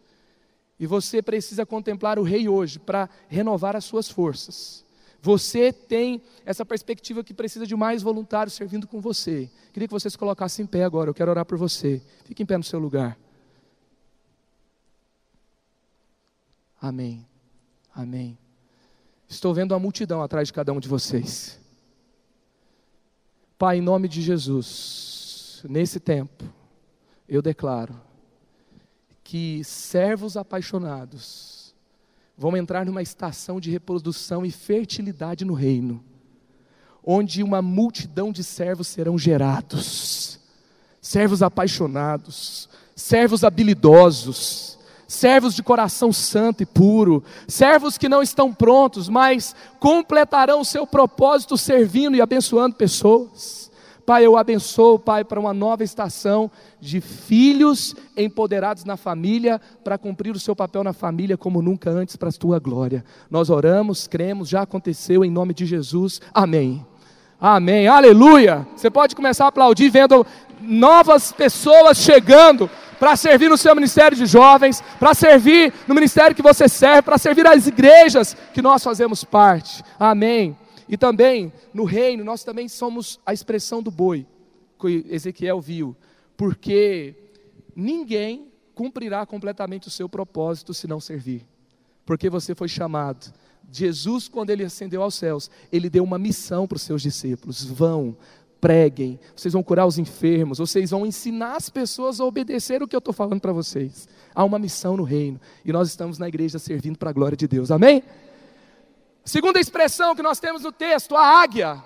[0.78, 4.84] E você precisa contemplar o Rei hoje para renovar as suas forças.
[5.22, 9.50] Você tem essa perspectiva que precisa de mais voluntários servindo com você.
[9.72, 12.02] Queria que você se colocasse em pé agora, eu quero orar por você.
[12.24, 13.18] Fique em pé no seu lugar.
[16.78, 17.26] Amém.
[17.94, 18.43] Amém.
[19.28, 21.58] Estou vendo a multidão atrás de cada um de vocês.
[23.58, 26.44] Pai, em nome de Jesus, nesse tempo,
[27.28, 28.00] eu declaro
[29.22, 31.74] que servos apaixonados
[32.36, 36.04] vão entrar numa estação de reprodução e fertilidade no reino,
[37.02, 40.40] onde uma multidão de servos serão gerados,
[41.00, 44.73] servos apaixonados, servos habilidosos,
[45.06, 50.86] servos de coração santo e puro, servos que não estão prontos, mas completarão o seu
[50.86, 53.64] propósito servindo e abençoando pessoas.
[54.04, 60.34] Pai, eu abençoo, Pai, para uma nova estação de filhos empoderados na família, para cumprir
[60.34, 63.02] o seu papel na família como nunca antes, para a tua glória.
[63.30, 66.20] Nós oramos, cremos, já aconteceu em nome de Jesus.
[66.34, 66.84] Amém.
[67.40, 67.88] Amém.
[67.88, 68.66] Aleluia.
[68.76, 70.26] Você pode começar a aplaudir vendo
[70.60, 76.42] novas pessoas chegando para servir no seu ministério de jovens, para servir no ministério que
[76.42, 79.82] você serve, para servir as igrejas que nós fazemos parte.
[79.98, 80.56] Amém.
[80.88, 84.26] E também no reino nós também somos a expressão do boi,
[84.78, 85.96] que Ezequiel viu,
[86.36, 87.14] porque
[87.74, 91.46] ninguém cumprirá completamente o seu propósito se não servir,
[92.04, 93.32] porque você foi chamado.
[93.70, 98.16] Jesus, quando ele ascendeu aos céus, ele deu uma missão para os seus discípulos: vão,
[98.64, 102.96] preguem, vocês vão curar os enfermos, vocês vão ensinar as pessoas a obedecer o que
[102.96, 104.08] eu estou falando para vocês.
[104.34, 107.46] Há uma missão no reino e nós estamos na igreja servindo para a glória de
[107.46, 108.02] Deus, amém?
[109.22, 111.84] Segunda expressão que nós temos no texto, a águia.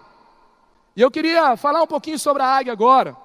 [0.95, 3.17] E eu queria falar um pouquinho sobre a águia agora.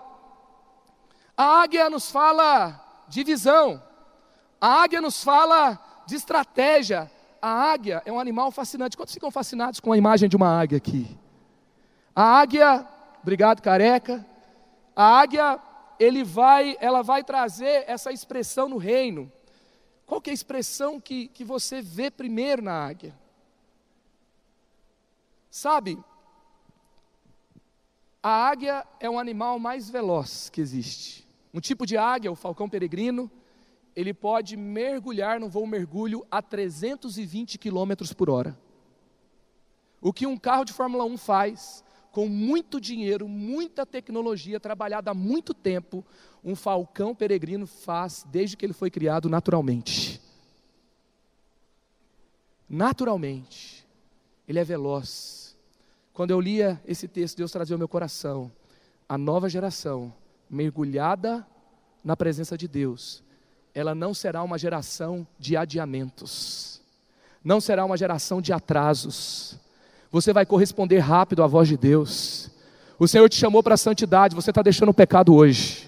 [1.38, 3.80] A águia nos fala de visão,
[4.60, 7.08] a águia nos fala de estratégia.
[7.40, 8.98] A águia é um animal fascinante.
[8.98, 11.16] Quantos ficam fascinados com a imagem de uma águia aqui?
[12.16, 12.88] A águia
[13.24, 14.24] Obrigado, careca.
[14.94, 15.60] A águia,
[15.98, 19.32] ele vai, ela vai trazer essa expressão no reino.
[20.06, 23.18] Qual que é a expressão que, que você vê primeiro na águia?
[25.50, 25.98] Sabe,
[28.22, 31.26] a águia é o animal mais veloz que existe.
[31.54, 33.32] Um tipo de águia, o falcão peregrino,
[33.96, 38.58] ele pode mergulhar no voo mergulho a 320 km por hora.
[40.02, 41.84] O que um carro de Fórmula 1 faz
[42.14, 46.06] com muito dinheiro, muita tecnologia, trabalhada há muito tempo,
[46.44, 50.22] um falcão peregrino faz desde que ele foi criado naturalmente.
[52.70, 53.84] Naturalmente.
[54.48, 55.58] Ele é veloz.
[56.14, 58.52] Quando eu lia esse texto, Deus trazia ao meu coração
[59.10, 60.14] a nova geração
[60.48, 61.46] mergulhada
[62.04, 63.24] na presença de Deus.
[63.74, 66.80] Ela não será uma geração de adiamentos.
[67.44, 69.60] Não será uma geração de atrasos
[70.14, 72.48] você vai corresponder rápido à voz de Deus.
[73.00, 75.83] O Senhor te chamou para a santidade, você está deixando o pecado hoje.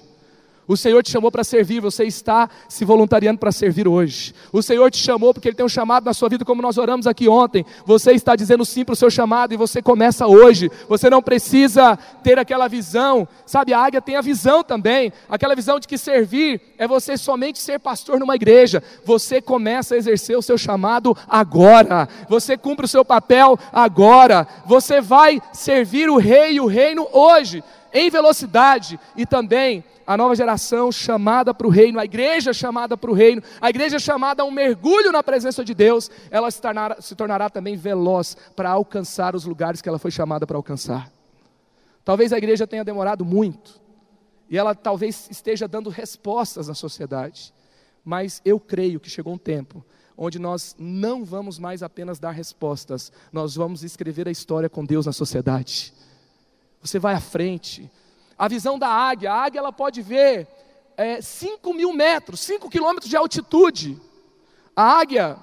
[0.67, 4.33] O Senhor te chamou para servir, você está se voluntariando para servir hoje.
[4.51, 7.05] O Senhor te chamou porque Ele tem um chamado na sua vida, como nós oramos
[7.05, 7.65] aqui ontem.
[7.85, 10.71] Você está dizendo sim para o seu chamado e você começa hoje.
[10.89, 13.73] Você não precisa ter aquela visão, sabe?
[13.73, 17.79] A águia tem a visão também, aquela visão de que servir é você somente ser
[17.79, 18.81] pastor numa igreja.
[19.03, 22.09] Você começa a exercer o seu chamado agora.
[22.27, 24.47] Você cumpre o seu papel agora.
[24.65, 27.63] Você vai servir o rei e o reino hoje,
[27.95, 33.09] em velocidade e também a nova geração chamada para o reino, a igreja chamada para
[33.09, 36.97] o reino, a igreja chamada a um mergulho na presença de Deus, ela se tornará,
[36.99, 41.09] se tornará também veloz para alcançar os lugares que ela foi chamada para alcançar.
[42.03, 43.81] Talvez a igreja tenha demorado muito,
[44.49, 47.53] e ela talvez esteja dando respostas à sociedade,
[48.03, 49.83] mas eu creio que chegou um tempo
[50.17, 55.05] onde nós não vamos mais apenas dar respostas, nós vamos escrever a história com Deus
[55.05, 55.93] na sociedade.
[56.85, 57.89] Você vai à frente,
[58.37, 59.31] a visão da águia.
[59.31, 60.47] A águia ela pode ver
[61.21, 63.99] 5 é, mil metros, 5 quilômetros de altitude.
[64.75, 65.37] A águia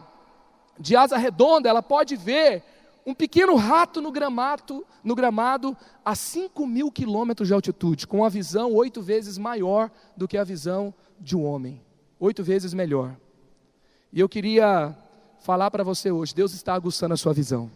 [0.78, 2.62] de asa redonda, ela pode ver
[3.04, 8.30] um pequeno rato no gramado, no gramado a 5 mil quilômetros de altitude, com uma
[8.30, 11.82] visão oito vezes maior do que a visão de um homem,
[12.20, 13.16] oito vezes melhor.
[14.12, 14.96] E eu queria
[15.40, 17.68] falar para você hoje: Deus está aguçando a sua visão.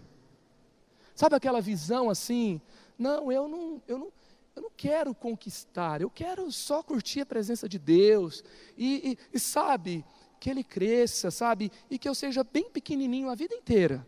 [1.16, 2.60] Sabe aquela visão assim?
[2.98, 4.12] Não, eu não, eu não,
[4.54, 8.42] eu não quero conquistar, eu quero só curtir a presença de Deus.
[8.76, 10.04] E, e, e sabe,
[10.38, 11.70] que Ele cresça, sabe?
[11.90, 14.06] E que eu seja bem pequenininho a vida inteira.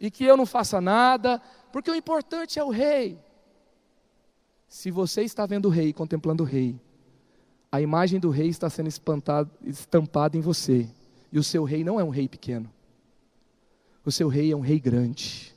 [0.00, 1.40] E que eu não faça nada,
[1.72, 3.18] porque o importante é o Rei.
[4.68, 6.78] Se você está vendo o Rei, contemplando o Rei,
[7.70, 8.88] a imagem do Rei está sendo
[9.62, 10.88] estampada em você.
[11.30, 12.70] E o seu Rei não é um Rei pequeno.
[14.04, 15.53] O seu Rei é um Rei grande.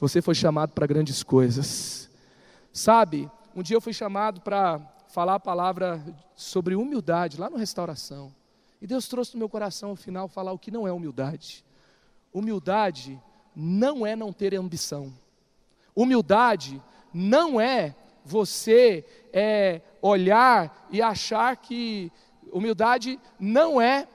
[0.00, 2.08] Você foi chamado para grandes coisas.
[2.72, 6.02] Sabe, um dia eu fui chamado para falar a palavra
[6.34, 8.34] sobre humildade lá no restauração.
[8.80, 11.62] E Deus trouxe no meu coração ao final falar o que não é humildade.
[12.32, 13.20] Humildade
[13.54, 15.12] não é não ter ambição.
[15.94, 16.82] Humildade
[17.12, 22.10] não é você é, olhar e achar que
[22.50, 24.08] humildade não é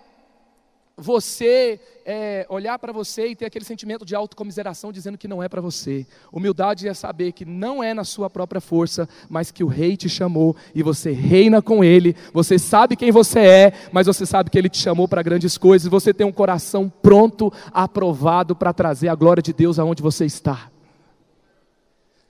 [0.97, 5.49] você é, olhar para você e ter aquele sentimento de autocomiseração dizendo que não é
[5.49, 6.07] para você.
[6.31, 10.07] Humildade é saber que não é na sua própria força, mas que o rei te
[10.07, 12.15] chamou e você reina com ele.
[12.33, 15.89] Você sabe quem você é, mas você sabe que ele te chamou para grandes coisas.
[15.89, 20.71] Você tem um coração pronto, aprovado para trazer a glória de Deus aonde você está.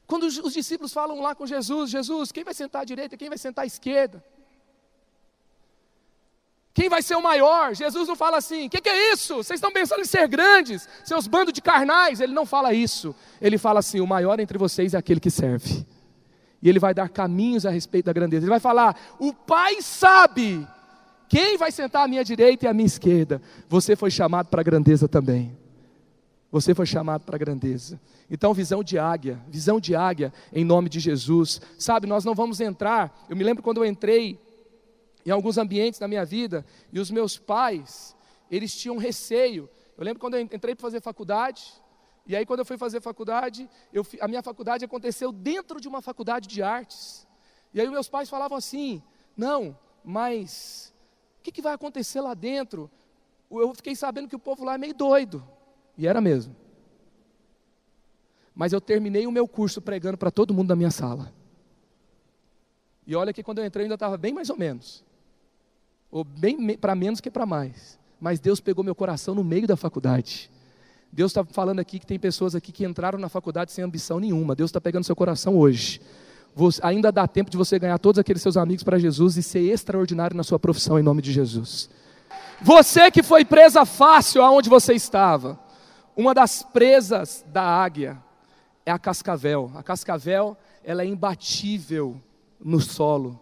[0.07, 3.37] Quando os discípulos falam lá com Jesus, Jesus, quem vai sentar à direita, quem vai
[3.37, 4.23] sentar à esquerda?
[6.75, 7.73] Quem vai ser o maior?
[7.73, 9.35] Jesus não fala assim: o que, que, é isso?
[9.35, 12.19] Vocês estão pensando em ser grandes, seus bandos de carnais.
[12.19, 13.15] Ele não fala isso.
[13.41, 15.85] Ele fala assim: o maior entre vocês é aquele que serve.
[16.61, 18.43] E ele vai dar caminhos a respeito da grandeza.
[18.43, 20.67] Ele vai falar: o Pai sabe
[21.29, 23.41] quem vai sentar à minha direita e à minha esquerda.
[23.69, 25.57] Você foi chamado para a grandeza também.
[26.51, 27.97] Você foi chamado para a grandeza.
[28.29, 31.61] Então, visão de águia, visão de águia em nome de Jesus.
[31.79, 33.25] Sabe, nós não vamos entrar.
[33.29, 34.37] Eu me lembro quando eu entrei
[35.25, 38.15] em alguns ambientes da minha vida, e os meus pais,
[38.49, 39.67] eles tinham receio.
[39.97, 41.73] Eu lembro quando eu entrei para fazer faculdade,
[42.27, 46.01] e aí quando eu fui fazer faculdade, eu, a minha faculdade aconteceu dentro de uma
[46.01, 47.27] faculdade de artes.
[47.73, 49.01] E aí meus pais falavam assim:
[49.35, 50.93] não, mas
[51.39, 52.89] o que, que vai acontecer lá dentro?
[53.49, 55.47] Eu fiquei sabendo que o povo lá é meio doido.
[55.97, 56.55] E era mesmo.
[58.53, 61.33] Mas eu terminei o meu curso pregando para todo mundo da minha sala.
[63.05, 65.05] E olha que quando eu entrei eu ainda estava bem mais ou menos
[66.15, 67.99] ou bem para menos que para mais.
[68.21, 70.49] Mas Deus pegou meu coração no meio da faculdade.
[71.11, 74.55] Deus está falando aqui que tem pessoas aqui que entraram na faculdade sem ambição nenhuma.
[74.55, 75.99] Deus está pegando seu coração hoje.
[76.55, 79.59] Você, ainda dá tempo de você ganhar todos aqueles seus amigos para Jesus e ser
[79.59, 81.89] extraordinário na sua profissão em nome de Jesus.
[82.61, 85.59] Você que foi presa fácil aonde você estava.
[86.15, 88.17] Uma das presas da águia
[88.85, 89.69] é a cascavel.
[89.75, 92.15] A cascavel, ela é imbatível
[92.57, 93.37] no solo.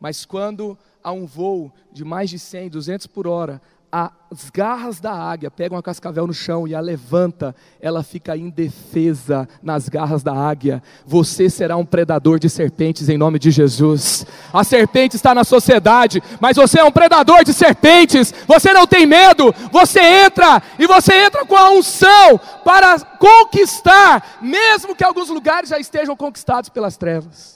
[0.00, 3.60] Mas quando há um voo de mais de 100, 200 por hora,
[3.92, 9.48] as garras da águia pegam a cascavel no chão e a levanta, ela fica indefesa
[9.62, 10.82] nas garras da águia.
[11.06, 14.26] Você será um predador de serpentes em nome de Jesus.
[14.52, 18.34] A serpente está na sociedade, mas você é um predador de serpentes.
[18.48, 24.96] Você não tem medo, você entra e você entra com a unção para conquistar, mesmo
[24.96, 27.53] que alguns lugares já estejam conquistados pelas trevas.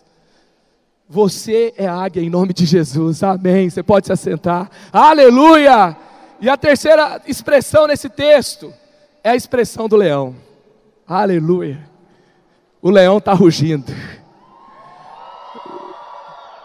[1.09, 3.23] Você é águia em nome de Jesus.
[3.23, 3.71] Amém.
[3.71, 4.71] Você pode se assentar.
[4.93, 5.97] Aleluia!
[6.41, 8.73] E a terceira expressão nesse texto
[9.25, 10.37] é a expressão do leão.
[11.07, 11.81] Aleluia.
[12.83, 13.91] O leão está rugindo.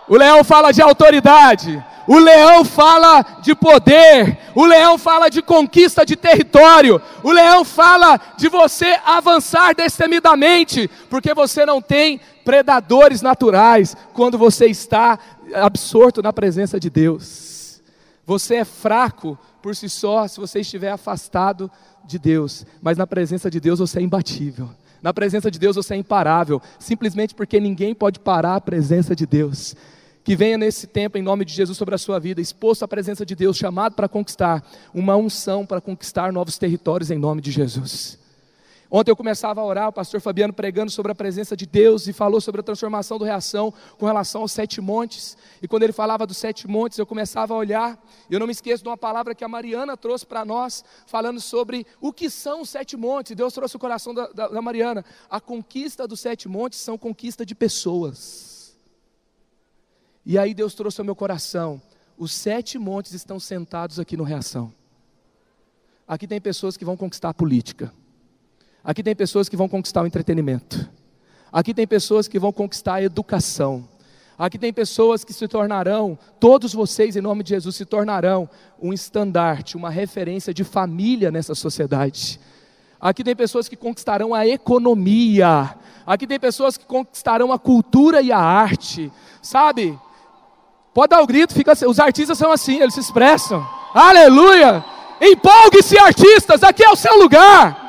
[0.10, 1.84] O leão fala de autoridade.
[2.08, 8.20] O leão fala de poder, o leão fala de conquista de território, o leão fala
[8.38, 15.18] de você avançar destemidamente, porque você não tem predadores naturais quando você está
[15.56, 17.82] absorto na presença de Deus.
[18.26, 21.72] Você é fraco por si só se você estiver afastado
[22.04, 24.70] de Deus, mas na presença de Deus você é imbatível.
[25.01, 29.26] Na presença de Deus você é imparável, simplesmente porque ninguém pode parar a presença de
[29.26, 29.76] Deus.
[30.24, 33.26] Que venha nesse tempo, em nome de Jesus, sobre a sua vida, exposto à presença
[33.26, 34.63] de Deus, chamado para conquistar,
[34.93, 38.17] uma unção para conquistar novos territórios em nome de Jesus.
[38.95, 42.13] Ontem eu começava a orar, o pastor Fabiano pregando sobre a presença de Deus e
[42.13, 45.36] falou sobre a transformação do reação com relação aos sete montes.
[45.63, 47.99] E quando ele falava dos sete montes, eu começava a olhar.
[48.30, 51.88] Eu não me esqueço de uma palavra que a Mariana trouxe para nós, falando sobre
[51.99, 53.36] o que são os sete montes.
[53.36, 55.03] Deus trouxe o coração da, da, da Mariana.
[55.28, 58.53] A conquista dos sete montes são conquista de pessoas.
[60.26, 61.82] E aí Deus trouxe ao meu coração:
[62.17, 64.74] os sete montes estão sentados aqui no reação.
[66.07, 67.93] Aqui tem pessoas que vão conquistar a política.
[68.84, 70.89] Aqui tem pessoas que vão conquistar o entretenimento.
[71.51, 73.88] Aqui tem pessoas que vão conquistar a educação.
[74.38, 78.49] Aqui tem pessoas que se tornarão, todos vocês, em nome de Jesus, se tornarão
[78.82, 82.39] um estandarte, uma referência de família nessa sociedade.
[82.99, 85.76] Aqui tem pessoas que conquistarão a economia.
[86.05, 89.11] Aqui tem pessoas que conquistarão a cultura e a arte.
[89.41, 89.97] Sabe?
[90.94, 93.66] Pode dar o grito, fica, os artistas são assim, eles se expressam.
[93.94, 94.84] Aleluia!
[95.20, 97.83] Empolgue-se, artistas, aqui é o seu lugar.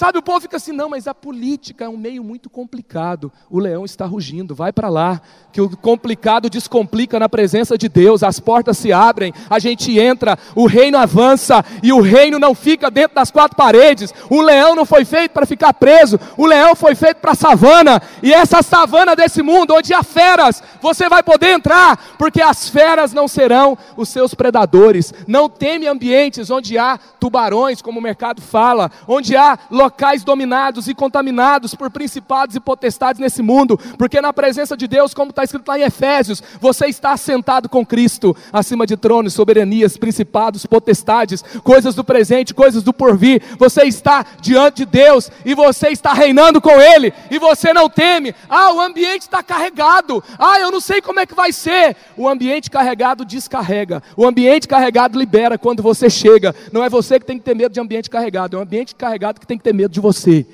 [0.00, 3.30] Sabe, o povo fica assim, não, mas a política é um meio muito complicado.
[3.50, 5.20] O leão está rugindo, vai para lá,
[5.52, 10.38] que o complicado descomplica na presença de Deus, as portas se abrem, a gente entra,
[10.56, 14.10] o reino avança e o reino não fica dentro das quatro paredes.
[14.30, 18.00] O leão não foi feito para ficar preso, o leão foi feito para a savana,
[18.22, 23.12] e essa savana desse mundo, onde há feras, você vai poder entrar, porque as feras
[23.12, 25.12] não serão os seus predadores.
[25.26, 30.86] Não teme ambientes onde há tubarões, como o mercado fala, onde há locais locais dominados
[30.86, 35.42] e contaminados por principados e potestades nesse mundo, porque na presença de Deus, como está
[35.42, 41.42] escrito lá em Efésios, você está sentado com Cristo, acima de tronos, soberanias, principados, potestades,
[41.64, 43.42] coisas do presente, coisas do porvir.
[43.58, 48.32] Você está diante de Deus e você está reinando com Ele, e você não teme.
[48.48, 50.22] Ah, o ambiente está carregado.
[50.38, 51.96] Ah, eu não sei como é que vai ser.
[52.16, 56.54] O ambiente carregado descarrega, o ambiente carregado libera quando você chega.
[56.72, 59.40] Não é você que tem que ter medo de ambiente carregado, é o ambiente carregado
[59.40, 60.46] que tem que ter medo de você.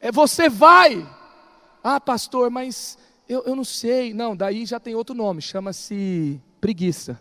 [0.00, 1.08] É você vai.
[1.82, 2.98] Ah, pastor, mas
[3.28, 4.12] eu, eu não sei.
[4.12, 7.20] Não, daí já tem outro nome, chama-se preguiça.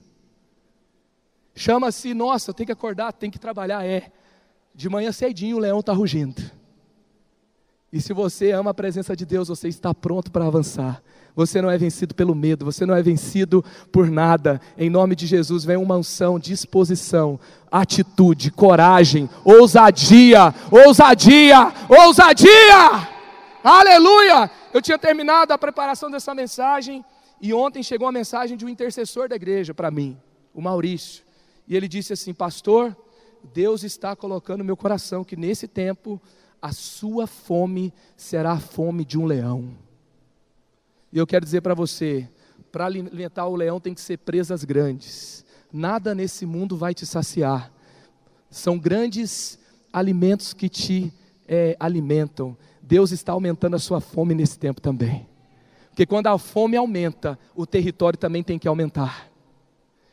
[1.56, 3.86] Chama-se, nossa, tem que acordar, tem que trabalhar.
[3.86, 4.12] É.
[4.74, 6.42] De manhã cedinho o leão está rugindo.
[7.92, 11.04] E se você ama a presença de Deus, você está pronto para avançar.
[11.36, 14.62] Você não é vencido pelo medo, você não é vencido por nada.
[14.78, 17.40] Em nome de Jesus, vem uma unção, disposição,
[17.70, 23.10] atitude, coragem, ousadia, ousadia, ousadia!
[23.64, 24.50] Aleluia!
[24.74, 27.04] Eu tinha terminado a preparação dessa mensagem
[27.42, 30.18] e ontem chegou a mensagem de um intercessor da igreja para mim,
[30.54, 31.24] o Maurício.
[31.68, 32.96] E ele disse assim: Pastor,
[33.54, 36.22] Deus está colocando no meu coração que nesse tempo
[36.62, 39.72] a sua fome será a fome de um leão.
[41.12, 42.30] E eu quero dizer para você:
[42.72, 45.44] para alimentar o leão tem que ser presas grandes.
[45.74, 47.72] Nada nesse mundo vai te saciar.
[48.50, 49.58] São grandes
[49.92, 51.12] alimentos que te
[51.48, 52.56] é, alimentam.
[52.82, 55.28] Deus está aumentando a sua fome nesse tempo também.
[55.90, 59.30] Porque quando a fome aumenta, o território também tem que aumentar.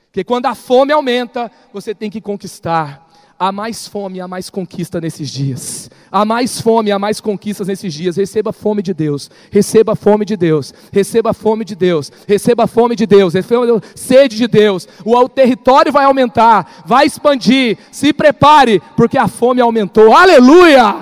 [0.06, 3.06] Porque quando a fome aumenta, você tem que conquistar.
[3.38, 5.90] Há mais fome, há mais conquista nesses dias.
[6.10, 8.16] Há mais fome, há mais conquistas nesses dias.
[8.16, 9.30] Receba fome de Deus.
[9.50, 10.72] Receba fome de Deus.
[10.92, 12.10] Receba fome de Deus.
[12.26, 13.34] Receba fome de Deus.
[13.34, 14.88] Receba sede de Deus.
[15.04, 17.78] O território vai aumentar, vai expandir.
[17.92, 20.14] Se prepare, porque a fome aumentou.
[20.14, 20.96] Aleluia!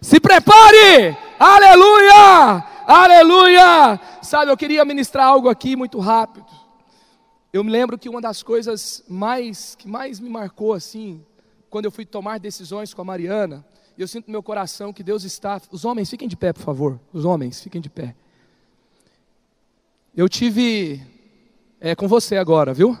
[0.00, 1.16] Se prepare!
[1.38, 2.64] Aleluia!
[2.86, 4.00] Aleluia!
[4.20, 6.46] Sabe, eu queria ministrar algo aqui muito rápido.
[7.52, 11.22] Eu me lembro que uma das coisas mais que mais me marcou assim,
[11.68, 13.64] quando eu fui tomar decisões com a Mariana,
[13.98, 15.60] eu sinto no meu coração que Deus está.
[15.70, 17.00] Os homens, fiquem de pé, por favor.
[17.12, 18.14] Os homens, fiquem de pé.
[20.16, 21.00] Eu tive.
[21.80, 22.98] É com você agora, viu?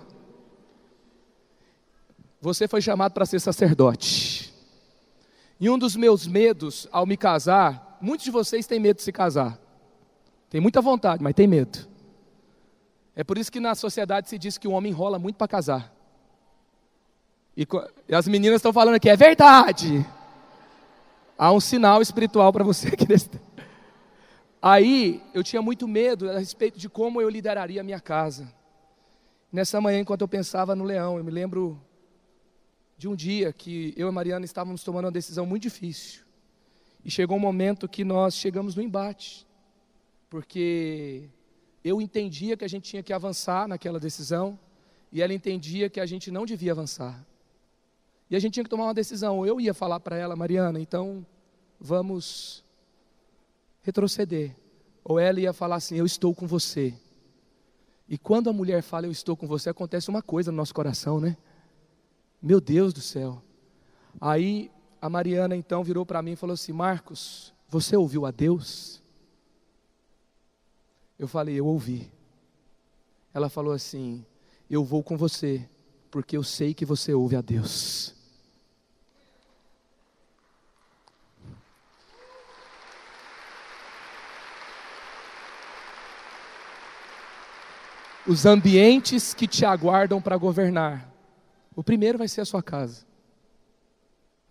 [2.40, 4.52] Você foi chamado para ser sacerdote.
[5.60, 9.12] E um dos meus medos ao me casar, muitos de vocês têm medo de se
[9.12, 9.58] casar.
[10.50, 11.86] Tem muita vontade, mas tem medo.
[13.14, 15.94] É por isso que na sociedade se diz que o homem enrola muito para casar.
[17.56, 17.66] E,
[18.12, 20.04] as meninas estão falando aqui, é verdade.
[21.36, 23.30] Há um sinal espiritual para você aqui nesse.
[24.60, 28.52] Aí eu tinha muito medo a respeito de como eu lideraria a minha casa.
[29.50, 31.80] Nessa manhã, enquanto eu pensava no leão, eu me lembro
[32.96, 36.22] de um dia que eu e Mariana estávamos tomando uma decisão muito difícil.
[37.04, 39.44] E chegou um momento que nós chegamos no embate.
[40.30, 41.28] Porque
[41.82, 44.58] eu entendia que a gente tinha que avançar naquela decisão,
[45.10, 47.26] e ela entendia que a gente não devia avançar.
[48.32, 49.44] E a gente tinha que tomar uma decisão.
[49.44, 51.24] Eu ia falar para ela, Mariana, então
[51.78, 52.64] vamos
[53.82, 54.56] retroceder.
[55.04, 56.94] Ou ela ia falar assim: Eu estou com você.
[58.08, 61.20] E quando a mulher fala eu estou com você, acontece uma coisa no nosso coração,
[61.20, 61.36] né?
[62.40, 63.42] Meu Deus do céu.
[64.18, 69.02] Aí a Mariana então virou para mim e falou assim: Marcos, você ouviu a Deus?
[71.18, 72.10] Eu falei: Eu ouvi.
[73.34, 74.24] Ela falou assim:
[74.70, 75.68] Eu vou com você,
[76.10, 78.21] porque eu sei que você ouve a Deus.
[88.26, 91.10] Os ambientes que te aguardam para governar.
[91.74, 93.04] O primeiro vai ser a sua casa.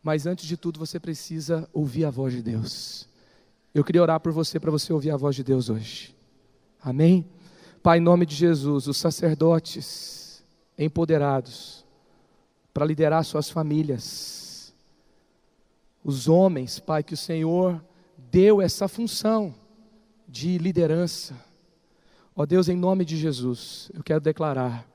[0.03, 3.07] Mas antes de tudo, você precisa ouvir a voz de Deus.
[3.73, 6.15] Eu queria orar por você para você ouvir a voz de Deus hoje.
[6.81, 7.25] Amém?
[7.83, 10.43] Pai, em nome de Jesus, os sacerdotes
[10.77, 11.85] empoderados
[12.73, 14.73] para liderar suas famílias,
[16.03, 17.83] os homens, Pai, que o Senhor
[18.17, 19.53] deu essa função
[20.27, 21.35] de liderança.
[22.35, 24.85] Ó Deus, em nome de Jesus, eu quero declarar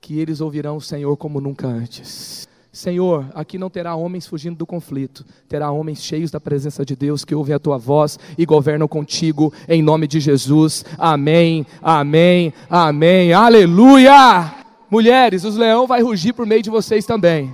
[0.00, 2.48] que eles ouvirão o Senhor como nunca antes.
[2.72, 7.24] Senhor, aqui não terá homens fugindo do conflito, terá homens cheios da presença de Deus
[7.24, 10.84] que ouvem a tua voz e governam contigo, em nome de Jesus.
[10.96, 14.54] Amém, amém, amém, aleluia!
[14.88, 17.52] Mulheres, os leão vai rugir por meio de vocês também,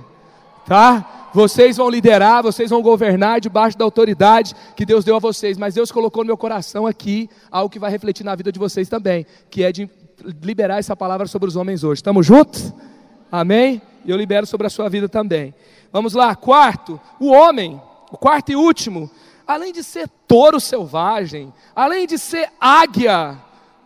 [0.65, 1.16] tá?
[1.33, 5.75] Vocês vão liderar, vocês vão governar debaixo da autoridade que Deus deu a vocês, mas
[5.75, 9.25] Deus colocou no meu coração aqui algo que vai refletir na vida de vocês também,
[9.49, 9.89] que é de
[10.41, 11.99] liberar essa palavra sobre os homens hoje.
[11.99, 12.73] Estamos juntos?
[13.31, 13.81] Amém?
[14.05, 15.53] E eu libero sobre a sua vida também.
[15.91, 19.09] Vamos lá, quarto, o homem, o quarto e último,
[19.45, 23.37] além de ser touro selvagem, além de ser águia,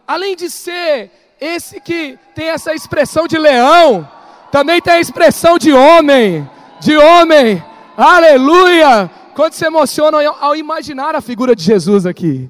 [0.07, 4.07] além de ser esse que tem essa expressão de leão,
[4.51, 6.47] também tem a expressão de homem,
[6.81, 7.63] de homem,
[7.95, 9.09] aleluia!
[9.35, 12.49] Quando se emociona ao imaginar a figura de Jesus aqui,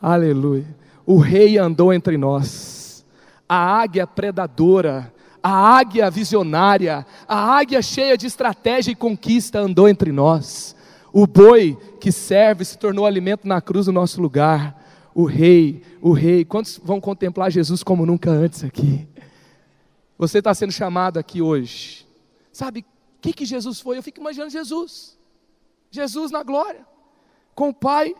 [0.00, 0.66] aleluia.
[1.04, 3.04] O rei andou entre nós,
[3.46, 5.12] a águia predadora,
[5.42, 10.74] a águia visionária, a águia cheia de estratégia e conquista andou entre nós.
[11.12, 14.82] O boi que serve se tornou alimento na cruz no nosso lugar.
[15.14, 16.44] O rei, o rei.
[16.44, 19.06] Quantos vão contemplar Jesus como nunca antes aqui?
[20.18, 22.06] Você está sendo chamado aqui hoje.
[22.52, 22.84] Sabe
[23.26, 23.98] que, que Jesus foi?
[23.98, 25.18] Eu fico imaginando Jesus.
[25.90, 26.86] Jesus na glória,
[27.54, 28.14] com o Pai.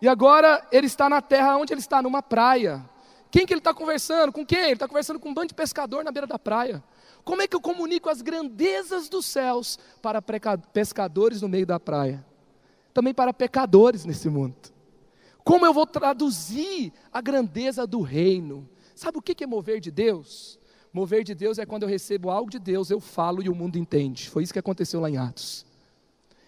[0.00, 2.00] E agora ele está na terra, onde ele está?
[2.00, 2.84] Numa praia
[3.30, 4.32] quem que ele está conversando?
[4.32, 4.58] Com quem?
[4.58, 6.82] Ele está conversando com um bando de pescador na beira da praia.
[7.24, 10.22] Como é que eu comunico as grandezas dos céus para
[10.72, 12.24] pescadores no meio da praia?
[12.94, 14.56] Também para pecadores nesse mundo.
[15.44, 18.68] Como eu vou traduzir a grandeza do reino?
[18.94, 20.57] Sabe o que é mover de Deus?
[20.92, 23.78] Mover de Deus é quando eu recebo algo de Deus, eu falo e o mundo
[23.78, 24.28] entende.
[24.30, 25.66] Foi isso que aconteceu lá em Atos.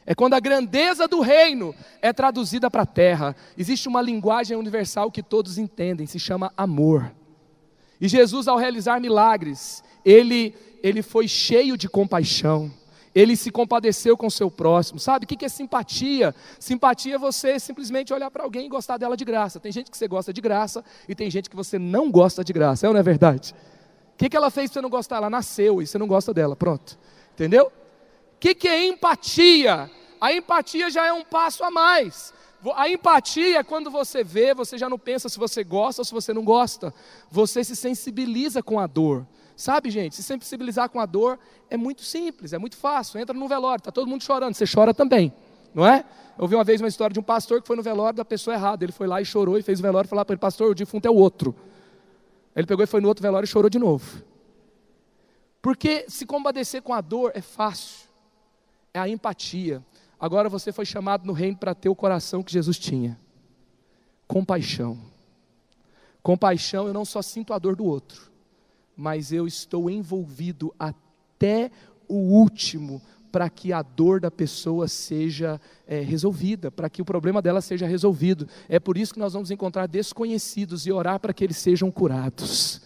[0.06, 3.36] É quando a grandeza do reino é traduzida para a terra.
[3.56, 7.12] Existe uma linguagem universal que todos entendem, se chama amor.
[8.00, 12.72] E Jesus, ao realizar milagres, ele, ele foi cheio de compaixão.
[13.14, 14.98] Ele se compadeceu com o seu próximo.
[14.98, 16.34] Sabe o que é simpatia?
[16.58, 19.60] Simpatia é você simplesmente olhar para alguém e gostar dela de graça.
[19.60, 22.52] Tem gente que você gosta de graça e tem gente que você não gosta de
[22.52, 22.86] graça.
[22.86, 23.54] É ou não é verdade?
[24.20, 25.16] O que, que ela fez para você não gostar?
[25.16, 26.54] Ela nasceu e você não gosta dela.
[26.54, 26.98] Pronto.
[27.32, 27.72] Entendeu?
[28.40, 29.90] que, que é empatia?
[30.18, 32.32] A empatia já é um passo a mais.
[32.74, 36.12] A empatia é quando você vê, você já não pensa se você gosta ou se
[36.12, 36.92] você não gosta.
[37.30, 39.26] Você se sensibiliza com a dor.
[39.54, 43.20] Sabe, gente, se sensibilizar com a dor é muito simples, é muito fácil.
[43.20, 45.30] Entra no velório, está todo mundo chorando, você chora também,
[45.74, 46.02] não é?
[46.38, 48.54] Eu ouvi uma vez uma história de um pastor que foi no velório da pessoa
[48.54, 48.82] errada.
[48.84, 50.74] Ele foi lá e chorou e fez o velório e falou para ele, pastor, o
[50.74, 51.54] defunto é o outro.
[52.54, 54.22] Ele pegou e foi no outro velório e chorou de novo.
[55.62, 58.10] Porque se compadecer com a dor é fácil
[58.92, 59.84] é a empatia.
[60.18, 63.18] Agora você foi chamado no reino para ter o coração que Jesus tinha.
[64.26, 64.98] Compaixão.
[66.22, 68.30] Compaixão, eu não só sinto a dor do outro,
[68.96, 71.70] mas eu estou envolvido até
[72.06, 77.40] o último para que a dor da pessoa seja é, resolvida, para que o problema
[77.40, 78.48] dela seja resolvido.
[78.68, 82.82] É por isso que nós vamos encontrar desconhecidos e orar para que eles sejam curados.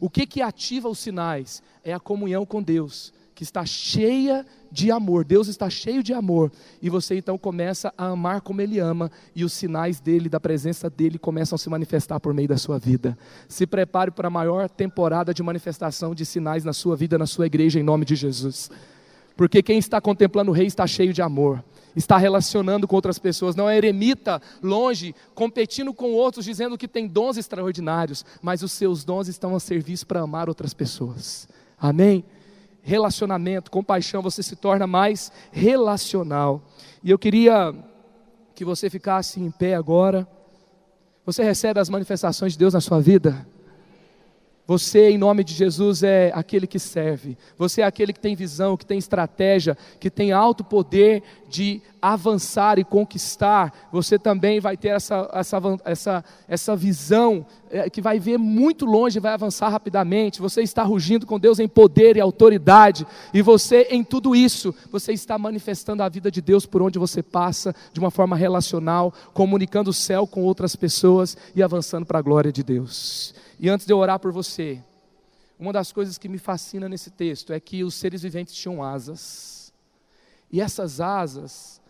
[0.00, 1.62] O que que ativa os sinais?
[1.84, 5.24] É a comunhão com Deus que está cheia de amor.
[5.24, 6.52] Deus está cheio de amor.
[6.80, 9.10] E você então começa a amar como Ele ama.
[9.34, 12.78] E os sinais dele, da presença dele, começam a se manifestar por meio da sua
[12.78, 13.16] vida.
[13.48, 17.46] Se prepare para a maior temporada de manifestação de sinais na sua vida, na sua
[17.46, 18.70] igreja, em nome de Jesus.
[19.42, 21.64] Porque quem está contemplando o Rei está cheio de amor.
[21.96, 27.08] Está relacionando com outras pessoas, não é eremita, longe, competindo com outros, dizendo que tem
[27.08, 31.48] dons extraordinários, mas os seus dons estão a serviço para amar outras pessoas.
[31.76, 32.24] Amém?
[32.84, 36.62] relacionamento, compaixão, você se torna mais relacional.
[37.02, 37.74] E eu queria
[38.54, 40.24] que você ficasse em pé agora.
[41.26, 43.44] Você recebe as manifestações de Deus na sua vida?
[44.66, 47.36] Você, em nome de Jesus, é aquele que serve.
[47.58, 52.80] Você é aquele que tem visão, que tem estratégia, que tem alto poder de avançar
[52.80, 53.88] e conquistar.
[53.92, 59.20] Você também vai ter essa, essa, essa, essa visão é, que vai ver muito longe
[59.20, 60.40] vai avançar rapidamente.
[60.40, 63.06] Você está rugindo com Deus em poder e autoridade.
[63.32, 67.22] E você, em tudo isso, você está manifestando a vida de Deus por onde você
[67.22, 72.22] passa, de uma forma relacional, comunicando o céu com outras pessoas e avançando para a
[72.22, 73.34] glória de Deus.
[73.60, 74.82] E antes de eu orar por você,
[75.58, 79.72] uma das coisas que me fascina nesse texto é que os seres viventes tinham asas.
[80.50, 81.80] E essas asas,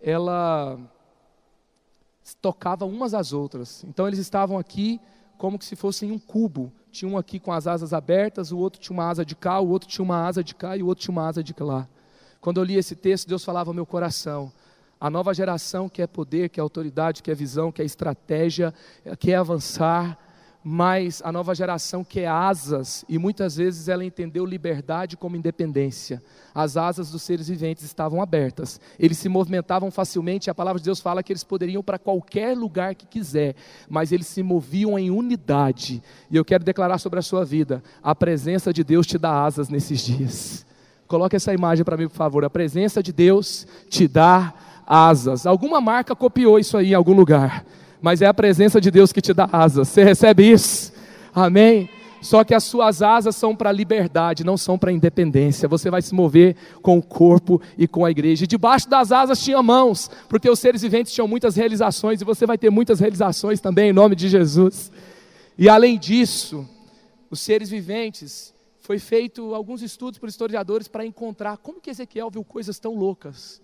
[0.00, 0.78] ela
[2.40, 3.84] tocava umas às outras.
[3.84, 5.00] Então eles estavam aqui
[5.38, 6.72] como se fossem um cubo.
[6.90, 9.68] Tinha um aqui com as asas abertas, o outro tinha uma asa de cá, o
[9.68, 11.86] outro tinha uma asa de cá e o outro tinha uma asa de lá.
[12.40, 14.50] Quando eu li esse texto, Deus falava ao meu coração:
[15.00, 18.72] a nova geração quer poder, quer autoridade, quer visão, quer estratégia,
[19.18, 20.18] quer avançar,
[20.68, 26.20] mas a nova geração quer asas e muitas vezes ela entendeu liberdade como independência.
[26.52, 30.50] As asas dos seres viventes estavam abertas, eles se movimentavam facilmente.
[30.50, 33.54] A palavra de Deus fala que eles poderiam para qualquer lugar que quiser,
[33.88, 36.02] mas eles se moviam em unidade.
[36.28, 39.68] E eu quero declarar sobre a sua vida: a presença de Deus te dá asas
[39.68, 40.66] nesses dias.
[41.06, 42.44] Coloque essa imagem para mim, por favor.
[42.44, 44.52] A presença de Deus te dá
[44.84, 45.46] asas.
[45.46, 47.64] Alguma marca copiou isso aí em algum lugar
[48.00, 49.88] mas é a presença de Deus que te dá asas.
[49.88, 50.92] Você recebe isso?
[51.34, 51.88] Amém?
[52.20, 55.68] Só que as suas asas são para liberdade, não são para independência.
[55.68, 58.44] Você vai se mover com o corpo e com a igreja.
[58.44, 62.46] E debaixo das asas tinha mãos, porque os seres viventes tinham muitas realizações e você
[62.46, 64.90] vai ter muitas realizações também em nome de Jesus.
[65.56, 66.68] E além disso,
[67.30, 72.44] os seres viventes foi feito alguns estudos por historiadores para encontrar como que Ezequiel viu
[72.44, 73.60] coisas tão loucas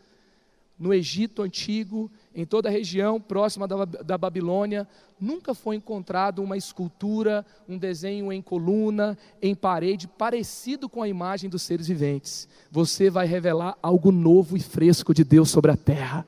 [0.78, 4.88] no Egito antigo, em toda a região próxima da, da, Babilônia,
[5.20, 11.50] nunca foi encontrado uma escultura, um desenho em coluna, em parede, parecido com a imagem
[11.50, 12.48] dos seres viventes.
[12.70, 16.26] Você vai revelar algo novo e fresco de Deus sobre a terra.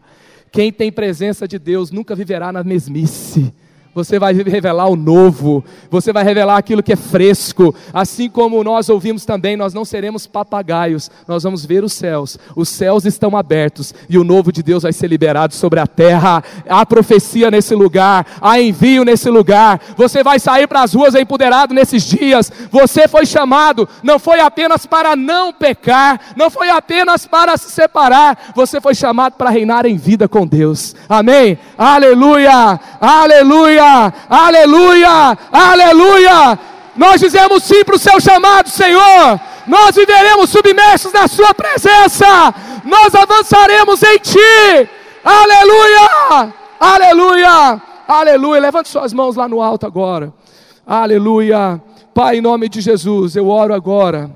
[0.53, 3.53] Quem tem presença de Deus nunca viverá na mesmice
[3.95, 8.89] você vai revelar o novo, você vai revelar aquilo que é fresco, assim como nós
[8.89, 13.95] ouvimos também, nós não seremos papagaios, nós vamos ver os céus, os céus estão abertos
[14.09, 16.43] e o novo de Deus vai ser liberado sobre a terra.
[16.69, 19.81] Há profecia nesse lugar, há envio nesse lugar.
[19.97, 22.51] Você vai sair para as ruas empoderado nesses dias.
[22.71, 28.53] Você foi chamado, não foi apenas para não pecar, não foi apenas para se separar,
[28.55, 30.97] você foi chamado para reinar em vida com Deus.
[31.09, 31.59] Amém?
[31.79, 32.81] Aleluia!
[33.01, 33.84] Aleluia!
[34.29, 36.59] Aleluia, aleluia.
[36.97, 39.41] Nós dizemos sim para o seu chamado, Senhor.
[39.67, 42.55] Nós viveremos submersos na Sua presença.
[42.85, 44.89] Nós avançaremos em Ti.
[45.25, 48.61] Aleluia, aleluia, aleluia.
[48.61, 50.33] Levante suas mãos lá no alto agora.
[50.87, 51.81] Aleluia.
[52.13, 54.31] Pai, em nome de Jesus, eu oro agora,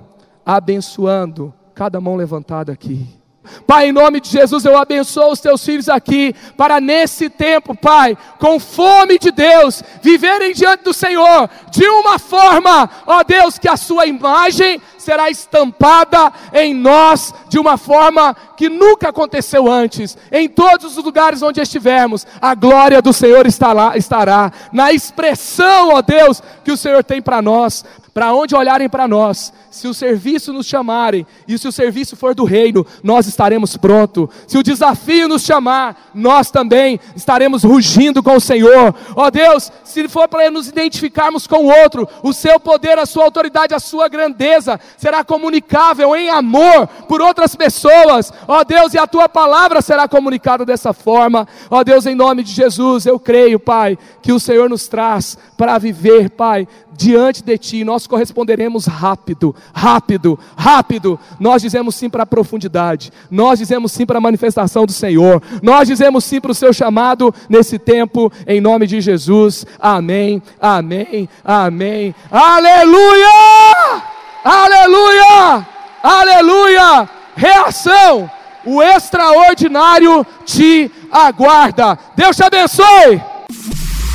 [0.45, 3.18] abençoando cada mão levantada aqui.
[3.67, 8.17] Pai, em nome de Jesus, eu abençoo os teus filhos aqui, para nesse tempo, Pai,
[8.39, 13.77] com fome de Deus, viverem diante do Senhor de uma forma, ó Deus, que a
[13.77, 20.19] Sua imagem será estampada em nós de uma forma que nunca aconteceu antes.
[20.31, 26.03] Em todos os lugares onde estivermos, a glória do Senhor estará, estará na expressão, ó
[26.03, 27.85] Deus, que o Senhor tem para nós
[28.19, 32.35] para onde olharem para nós, se o serviço nos chamarem, e se o serviço for
[32.35, 34.29] do reino, nós estaremos prontos.
[34.45, 38.93] Se o desafio nos chamar, nós também estaremos rugindo com o Senhor.
[39.15, 43.07] Ó oh Deus, se for para nos identificarmos com o outro, o seu poder, a
[43.07, 48.33] sua autoridade, a sua grandeza será comunicável em amor por outras pessoas.
[48.47, 51.49] Ó Deus, e a tua palavra será comunicada dessa forma.
[51.71, 55.79] Ó Deus, em nome de Jesus, eu creio, Pai, que o Senhor nos traz para
[55.79, 56.69] viver, Pai,
[56.99, 61.19] diante de Ti, nós corresponderemos rápido, rápido, rápido.
[61.39, 65.87] Nós dizemos sim para a profundidade, nós dizemos sim para a manifestação do Senhor, nós
[65.87, 69.65] dizemos sim para o Seu chamado nesse tempo, em nome de Jesus.
[69.81, 72.13] Amém, amém, amém.
[72.31, 74.03] Aleluia!
[74.45, 75.67] Aleluia!
[76.03, 77.09] Aleluia!
[77.37, 78.29] Reação!
[78.65, 81.99] O extraordinário te aguarda.
[82.17, 83.23] Deus te abençoe.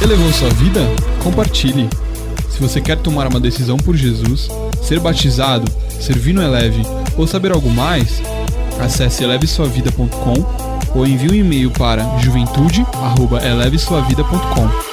[0.01, 0.81] Elevou sua vida?
[1.23, 1.89] Compartilhe.
[2.49, 4.49] Se você quer tomar uma decisão por Jesus,
[4.83, 6.83] ser batizado, servir no Eleve
[7.17, 8.21] ou saber algo mais,
[8.79, 10.33] acesse elevesuavida.com
[10.93, 14.92] ou envie um e-mail para juventude@elevesuavida.com.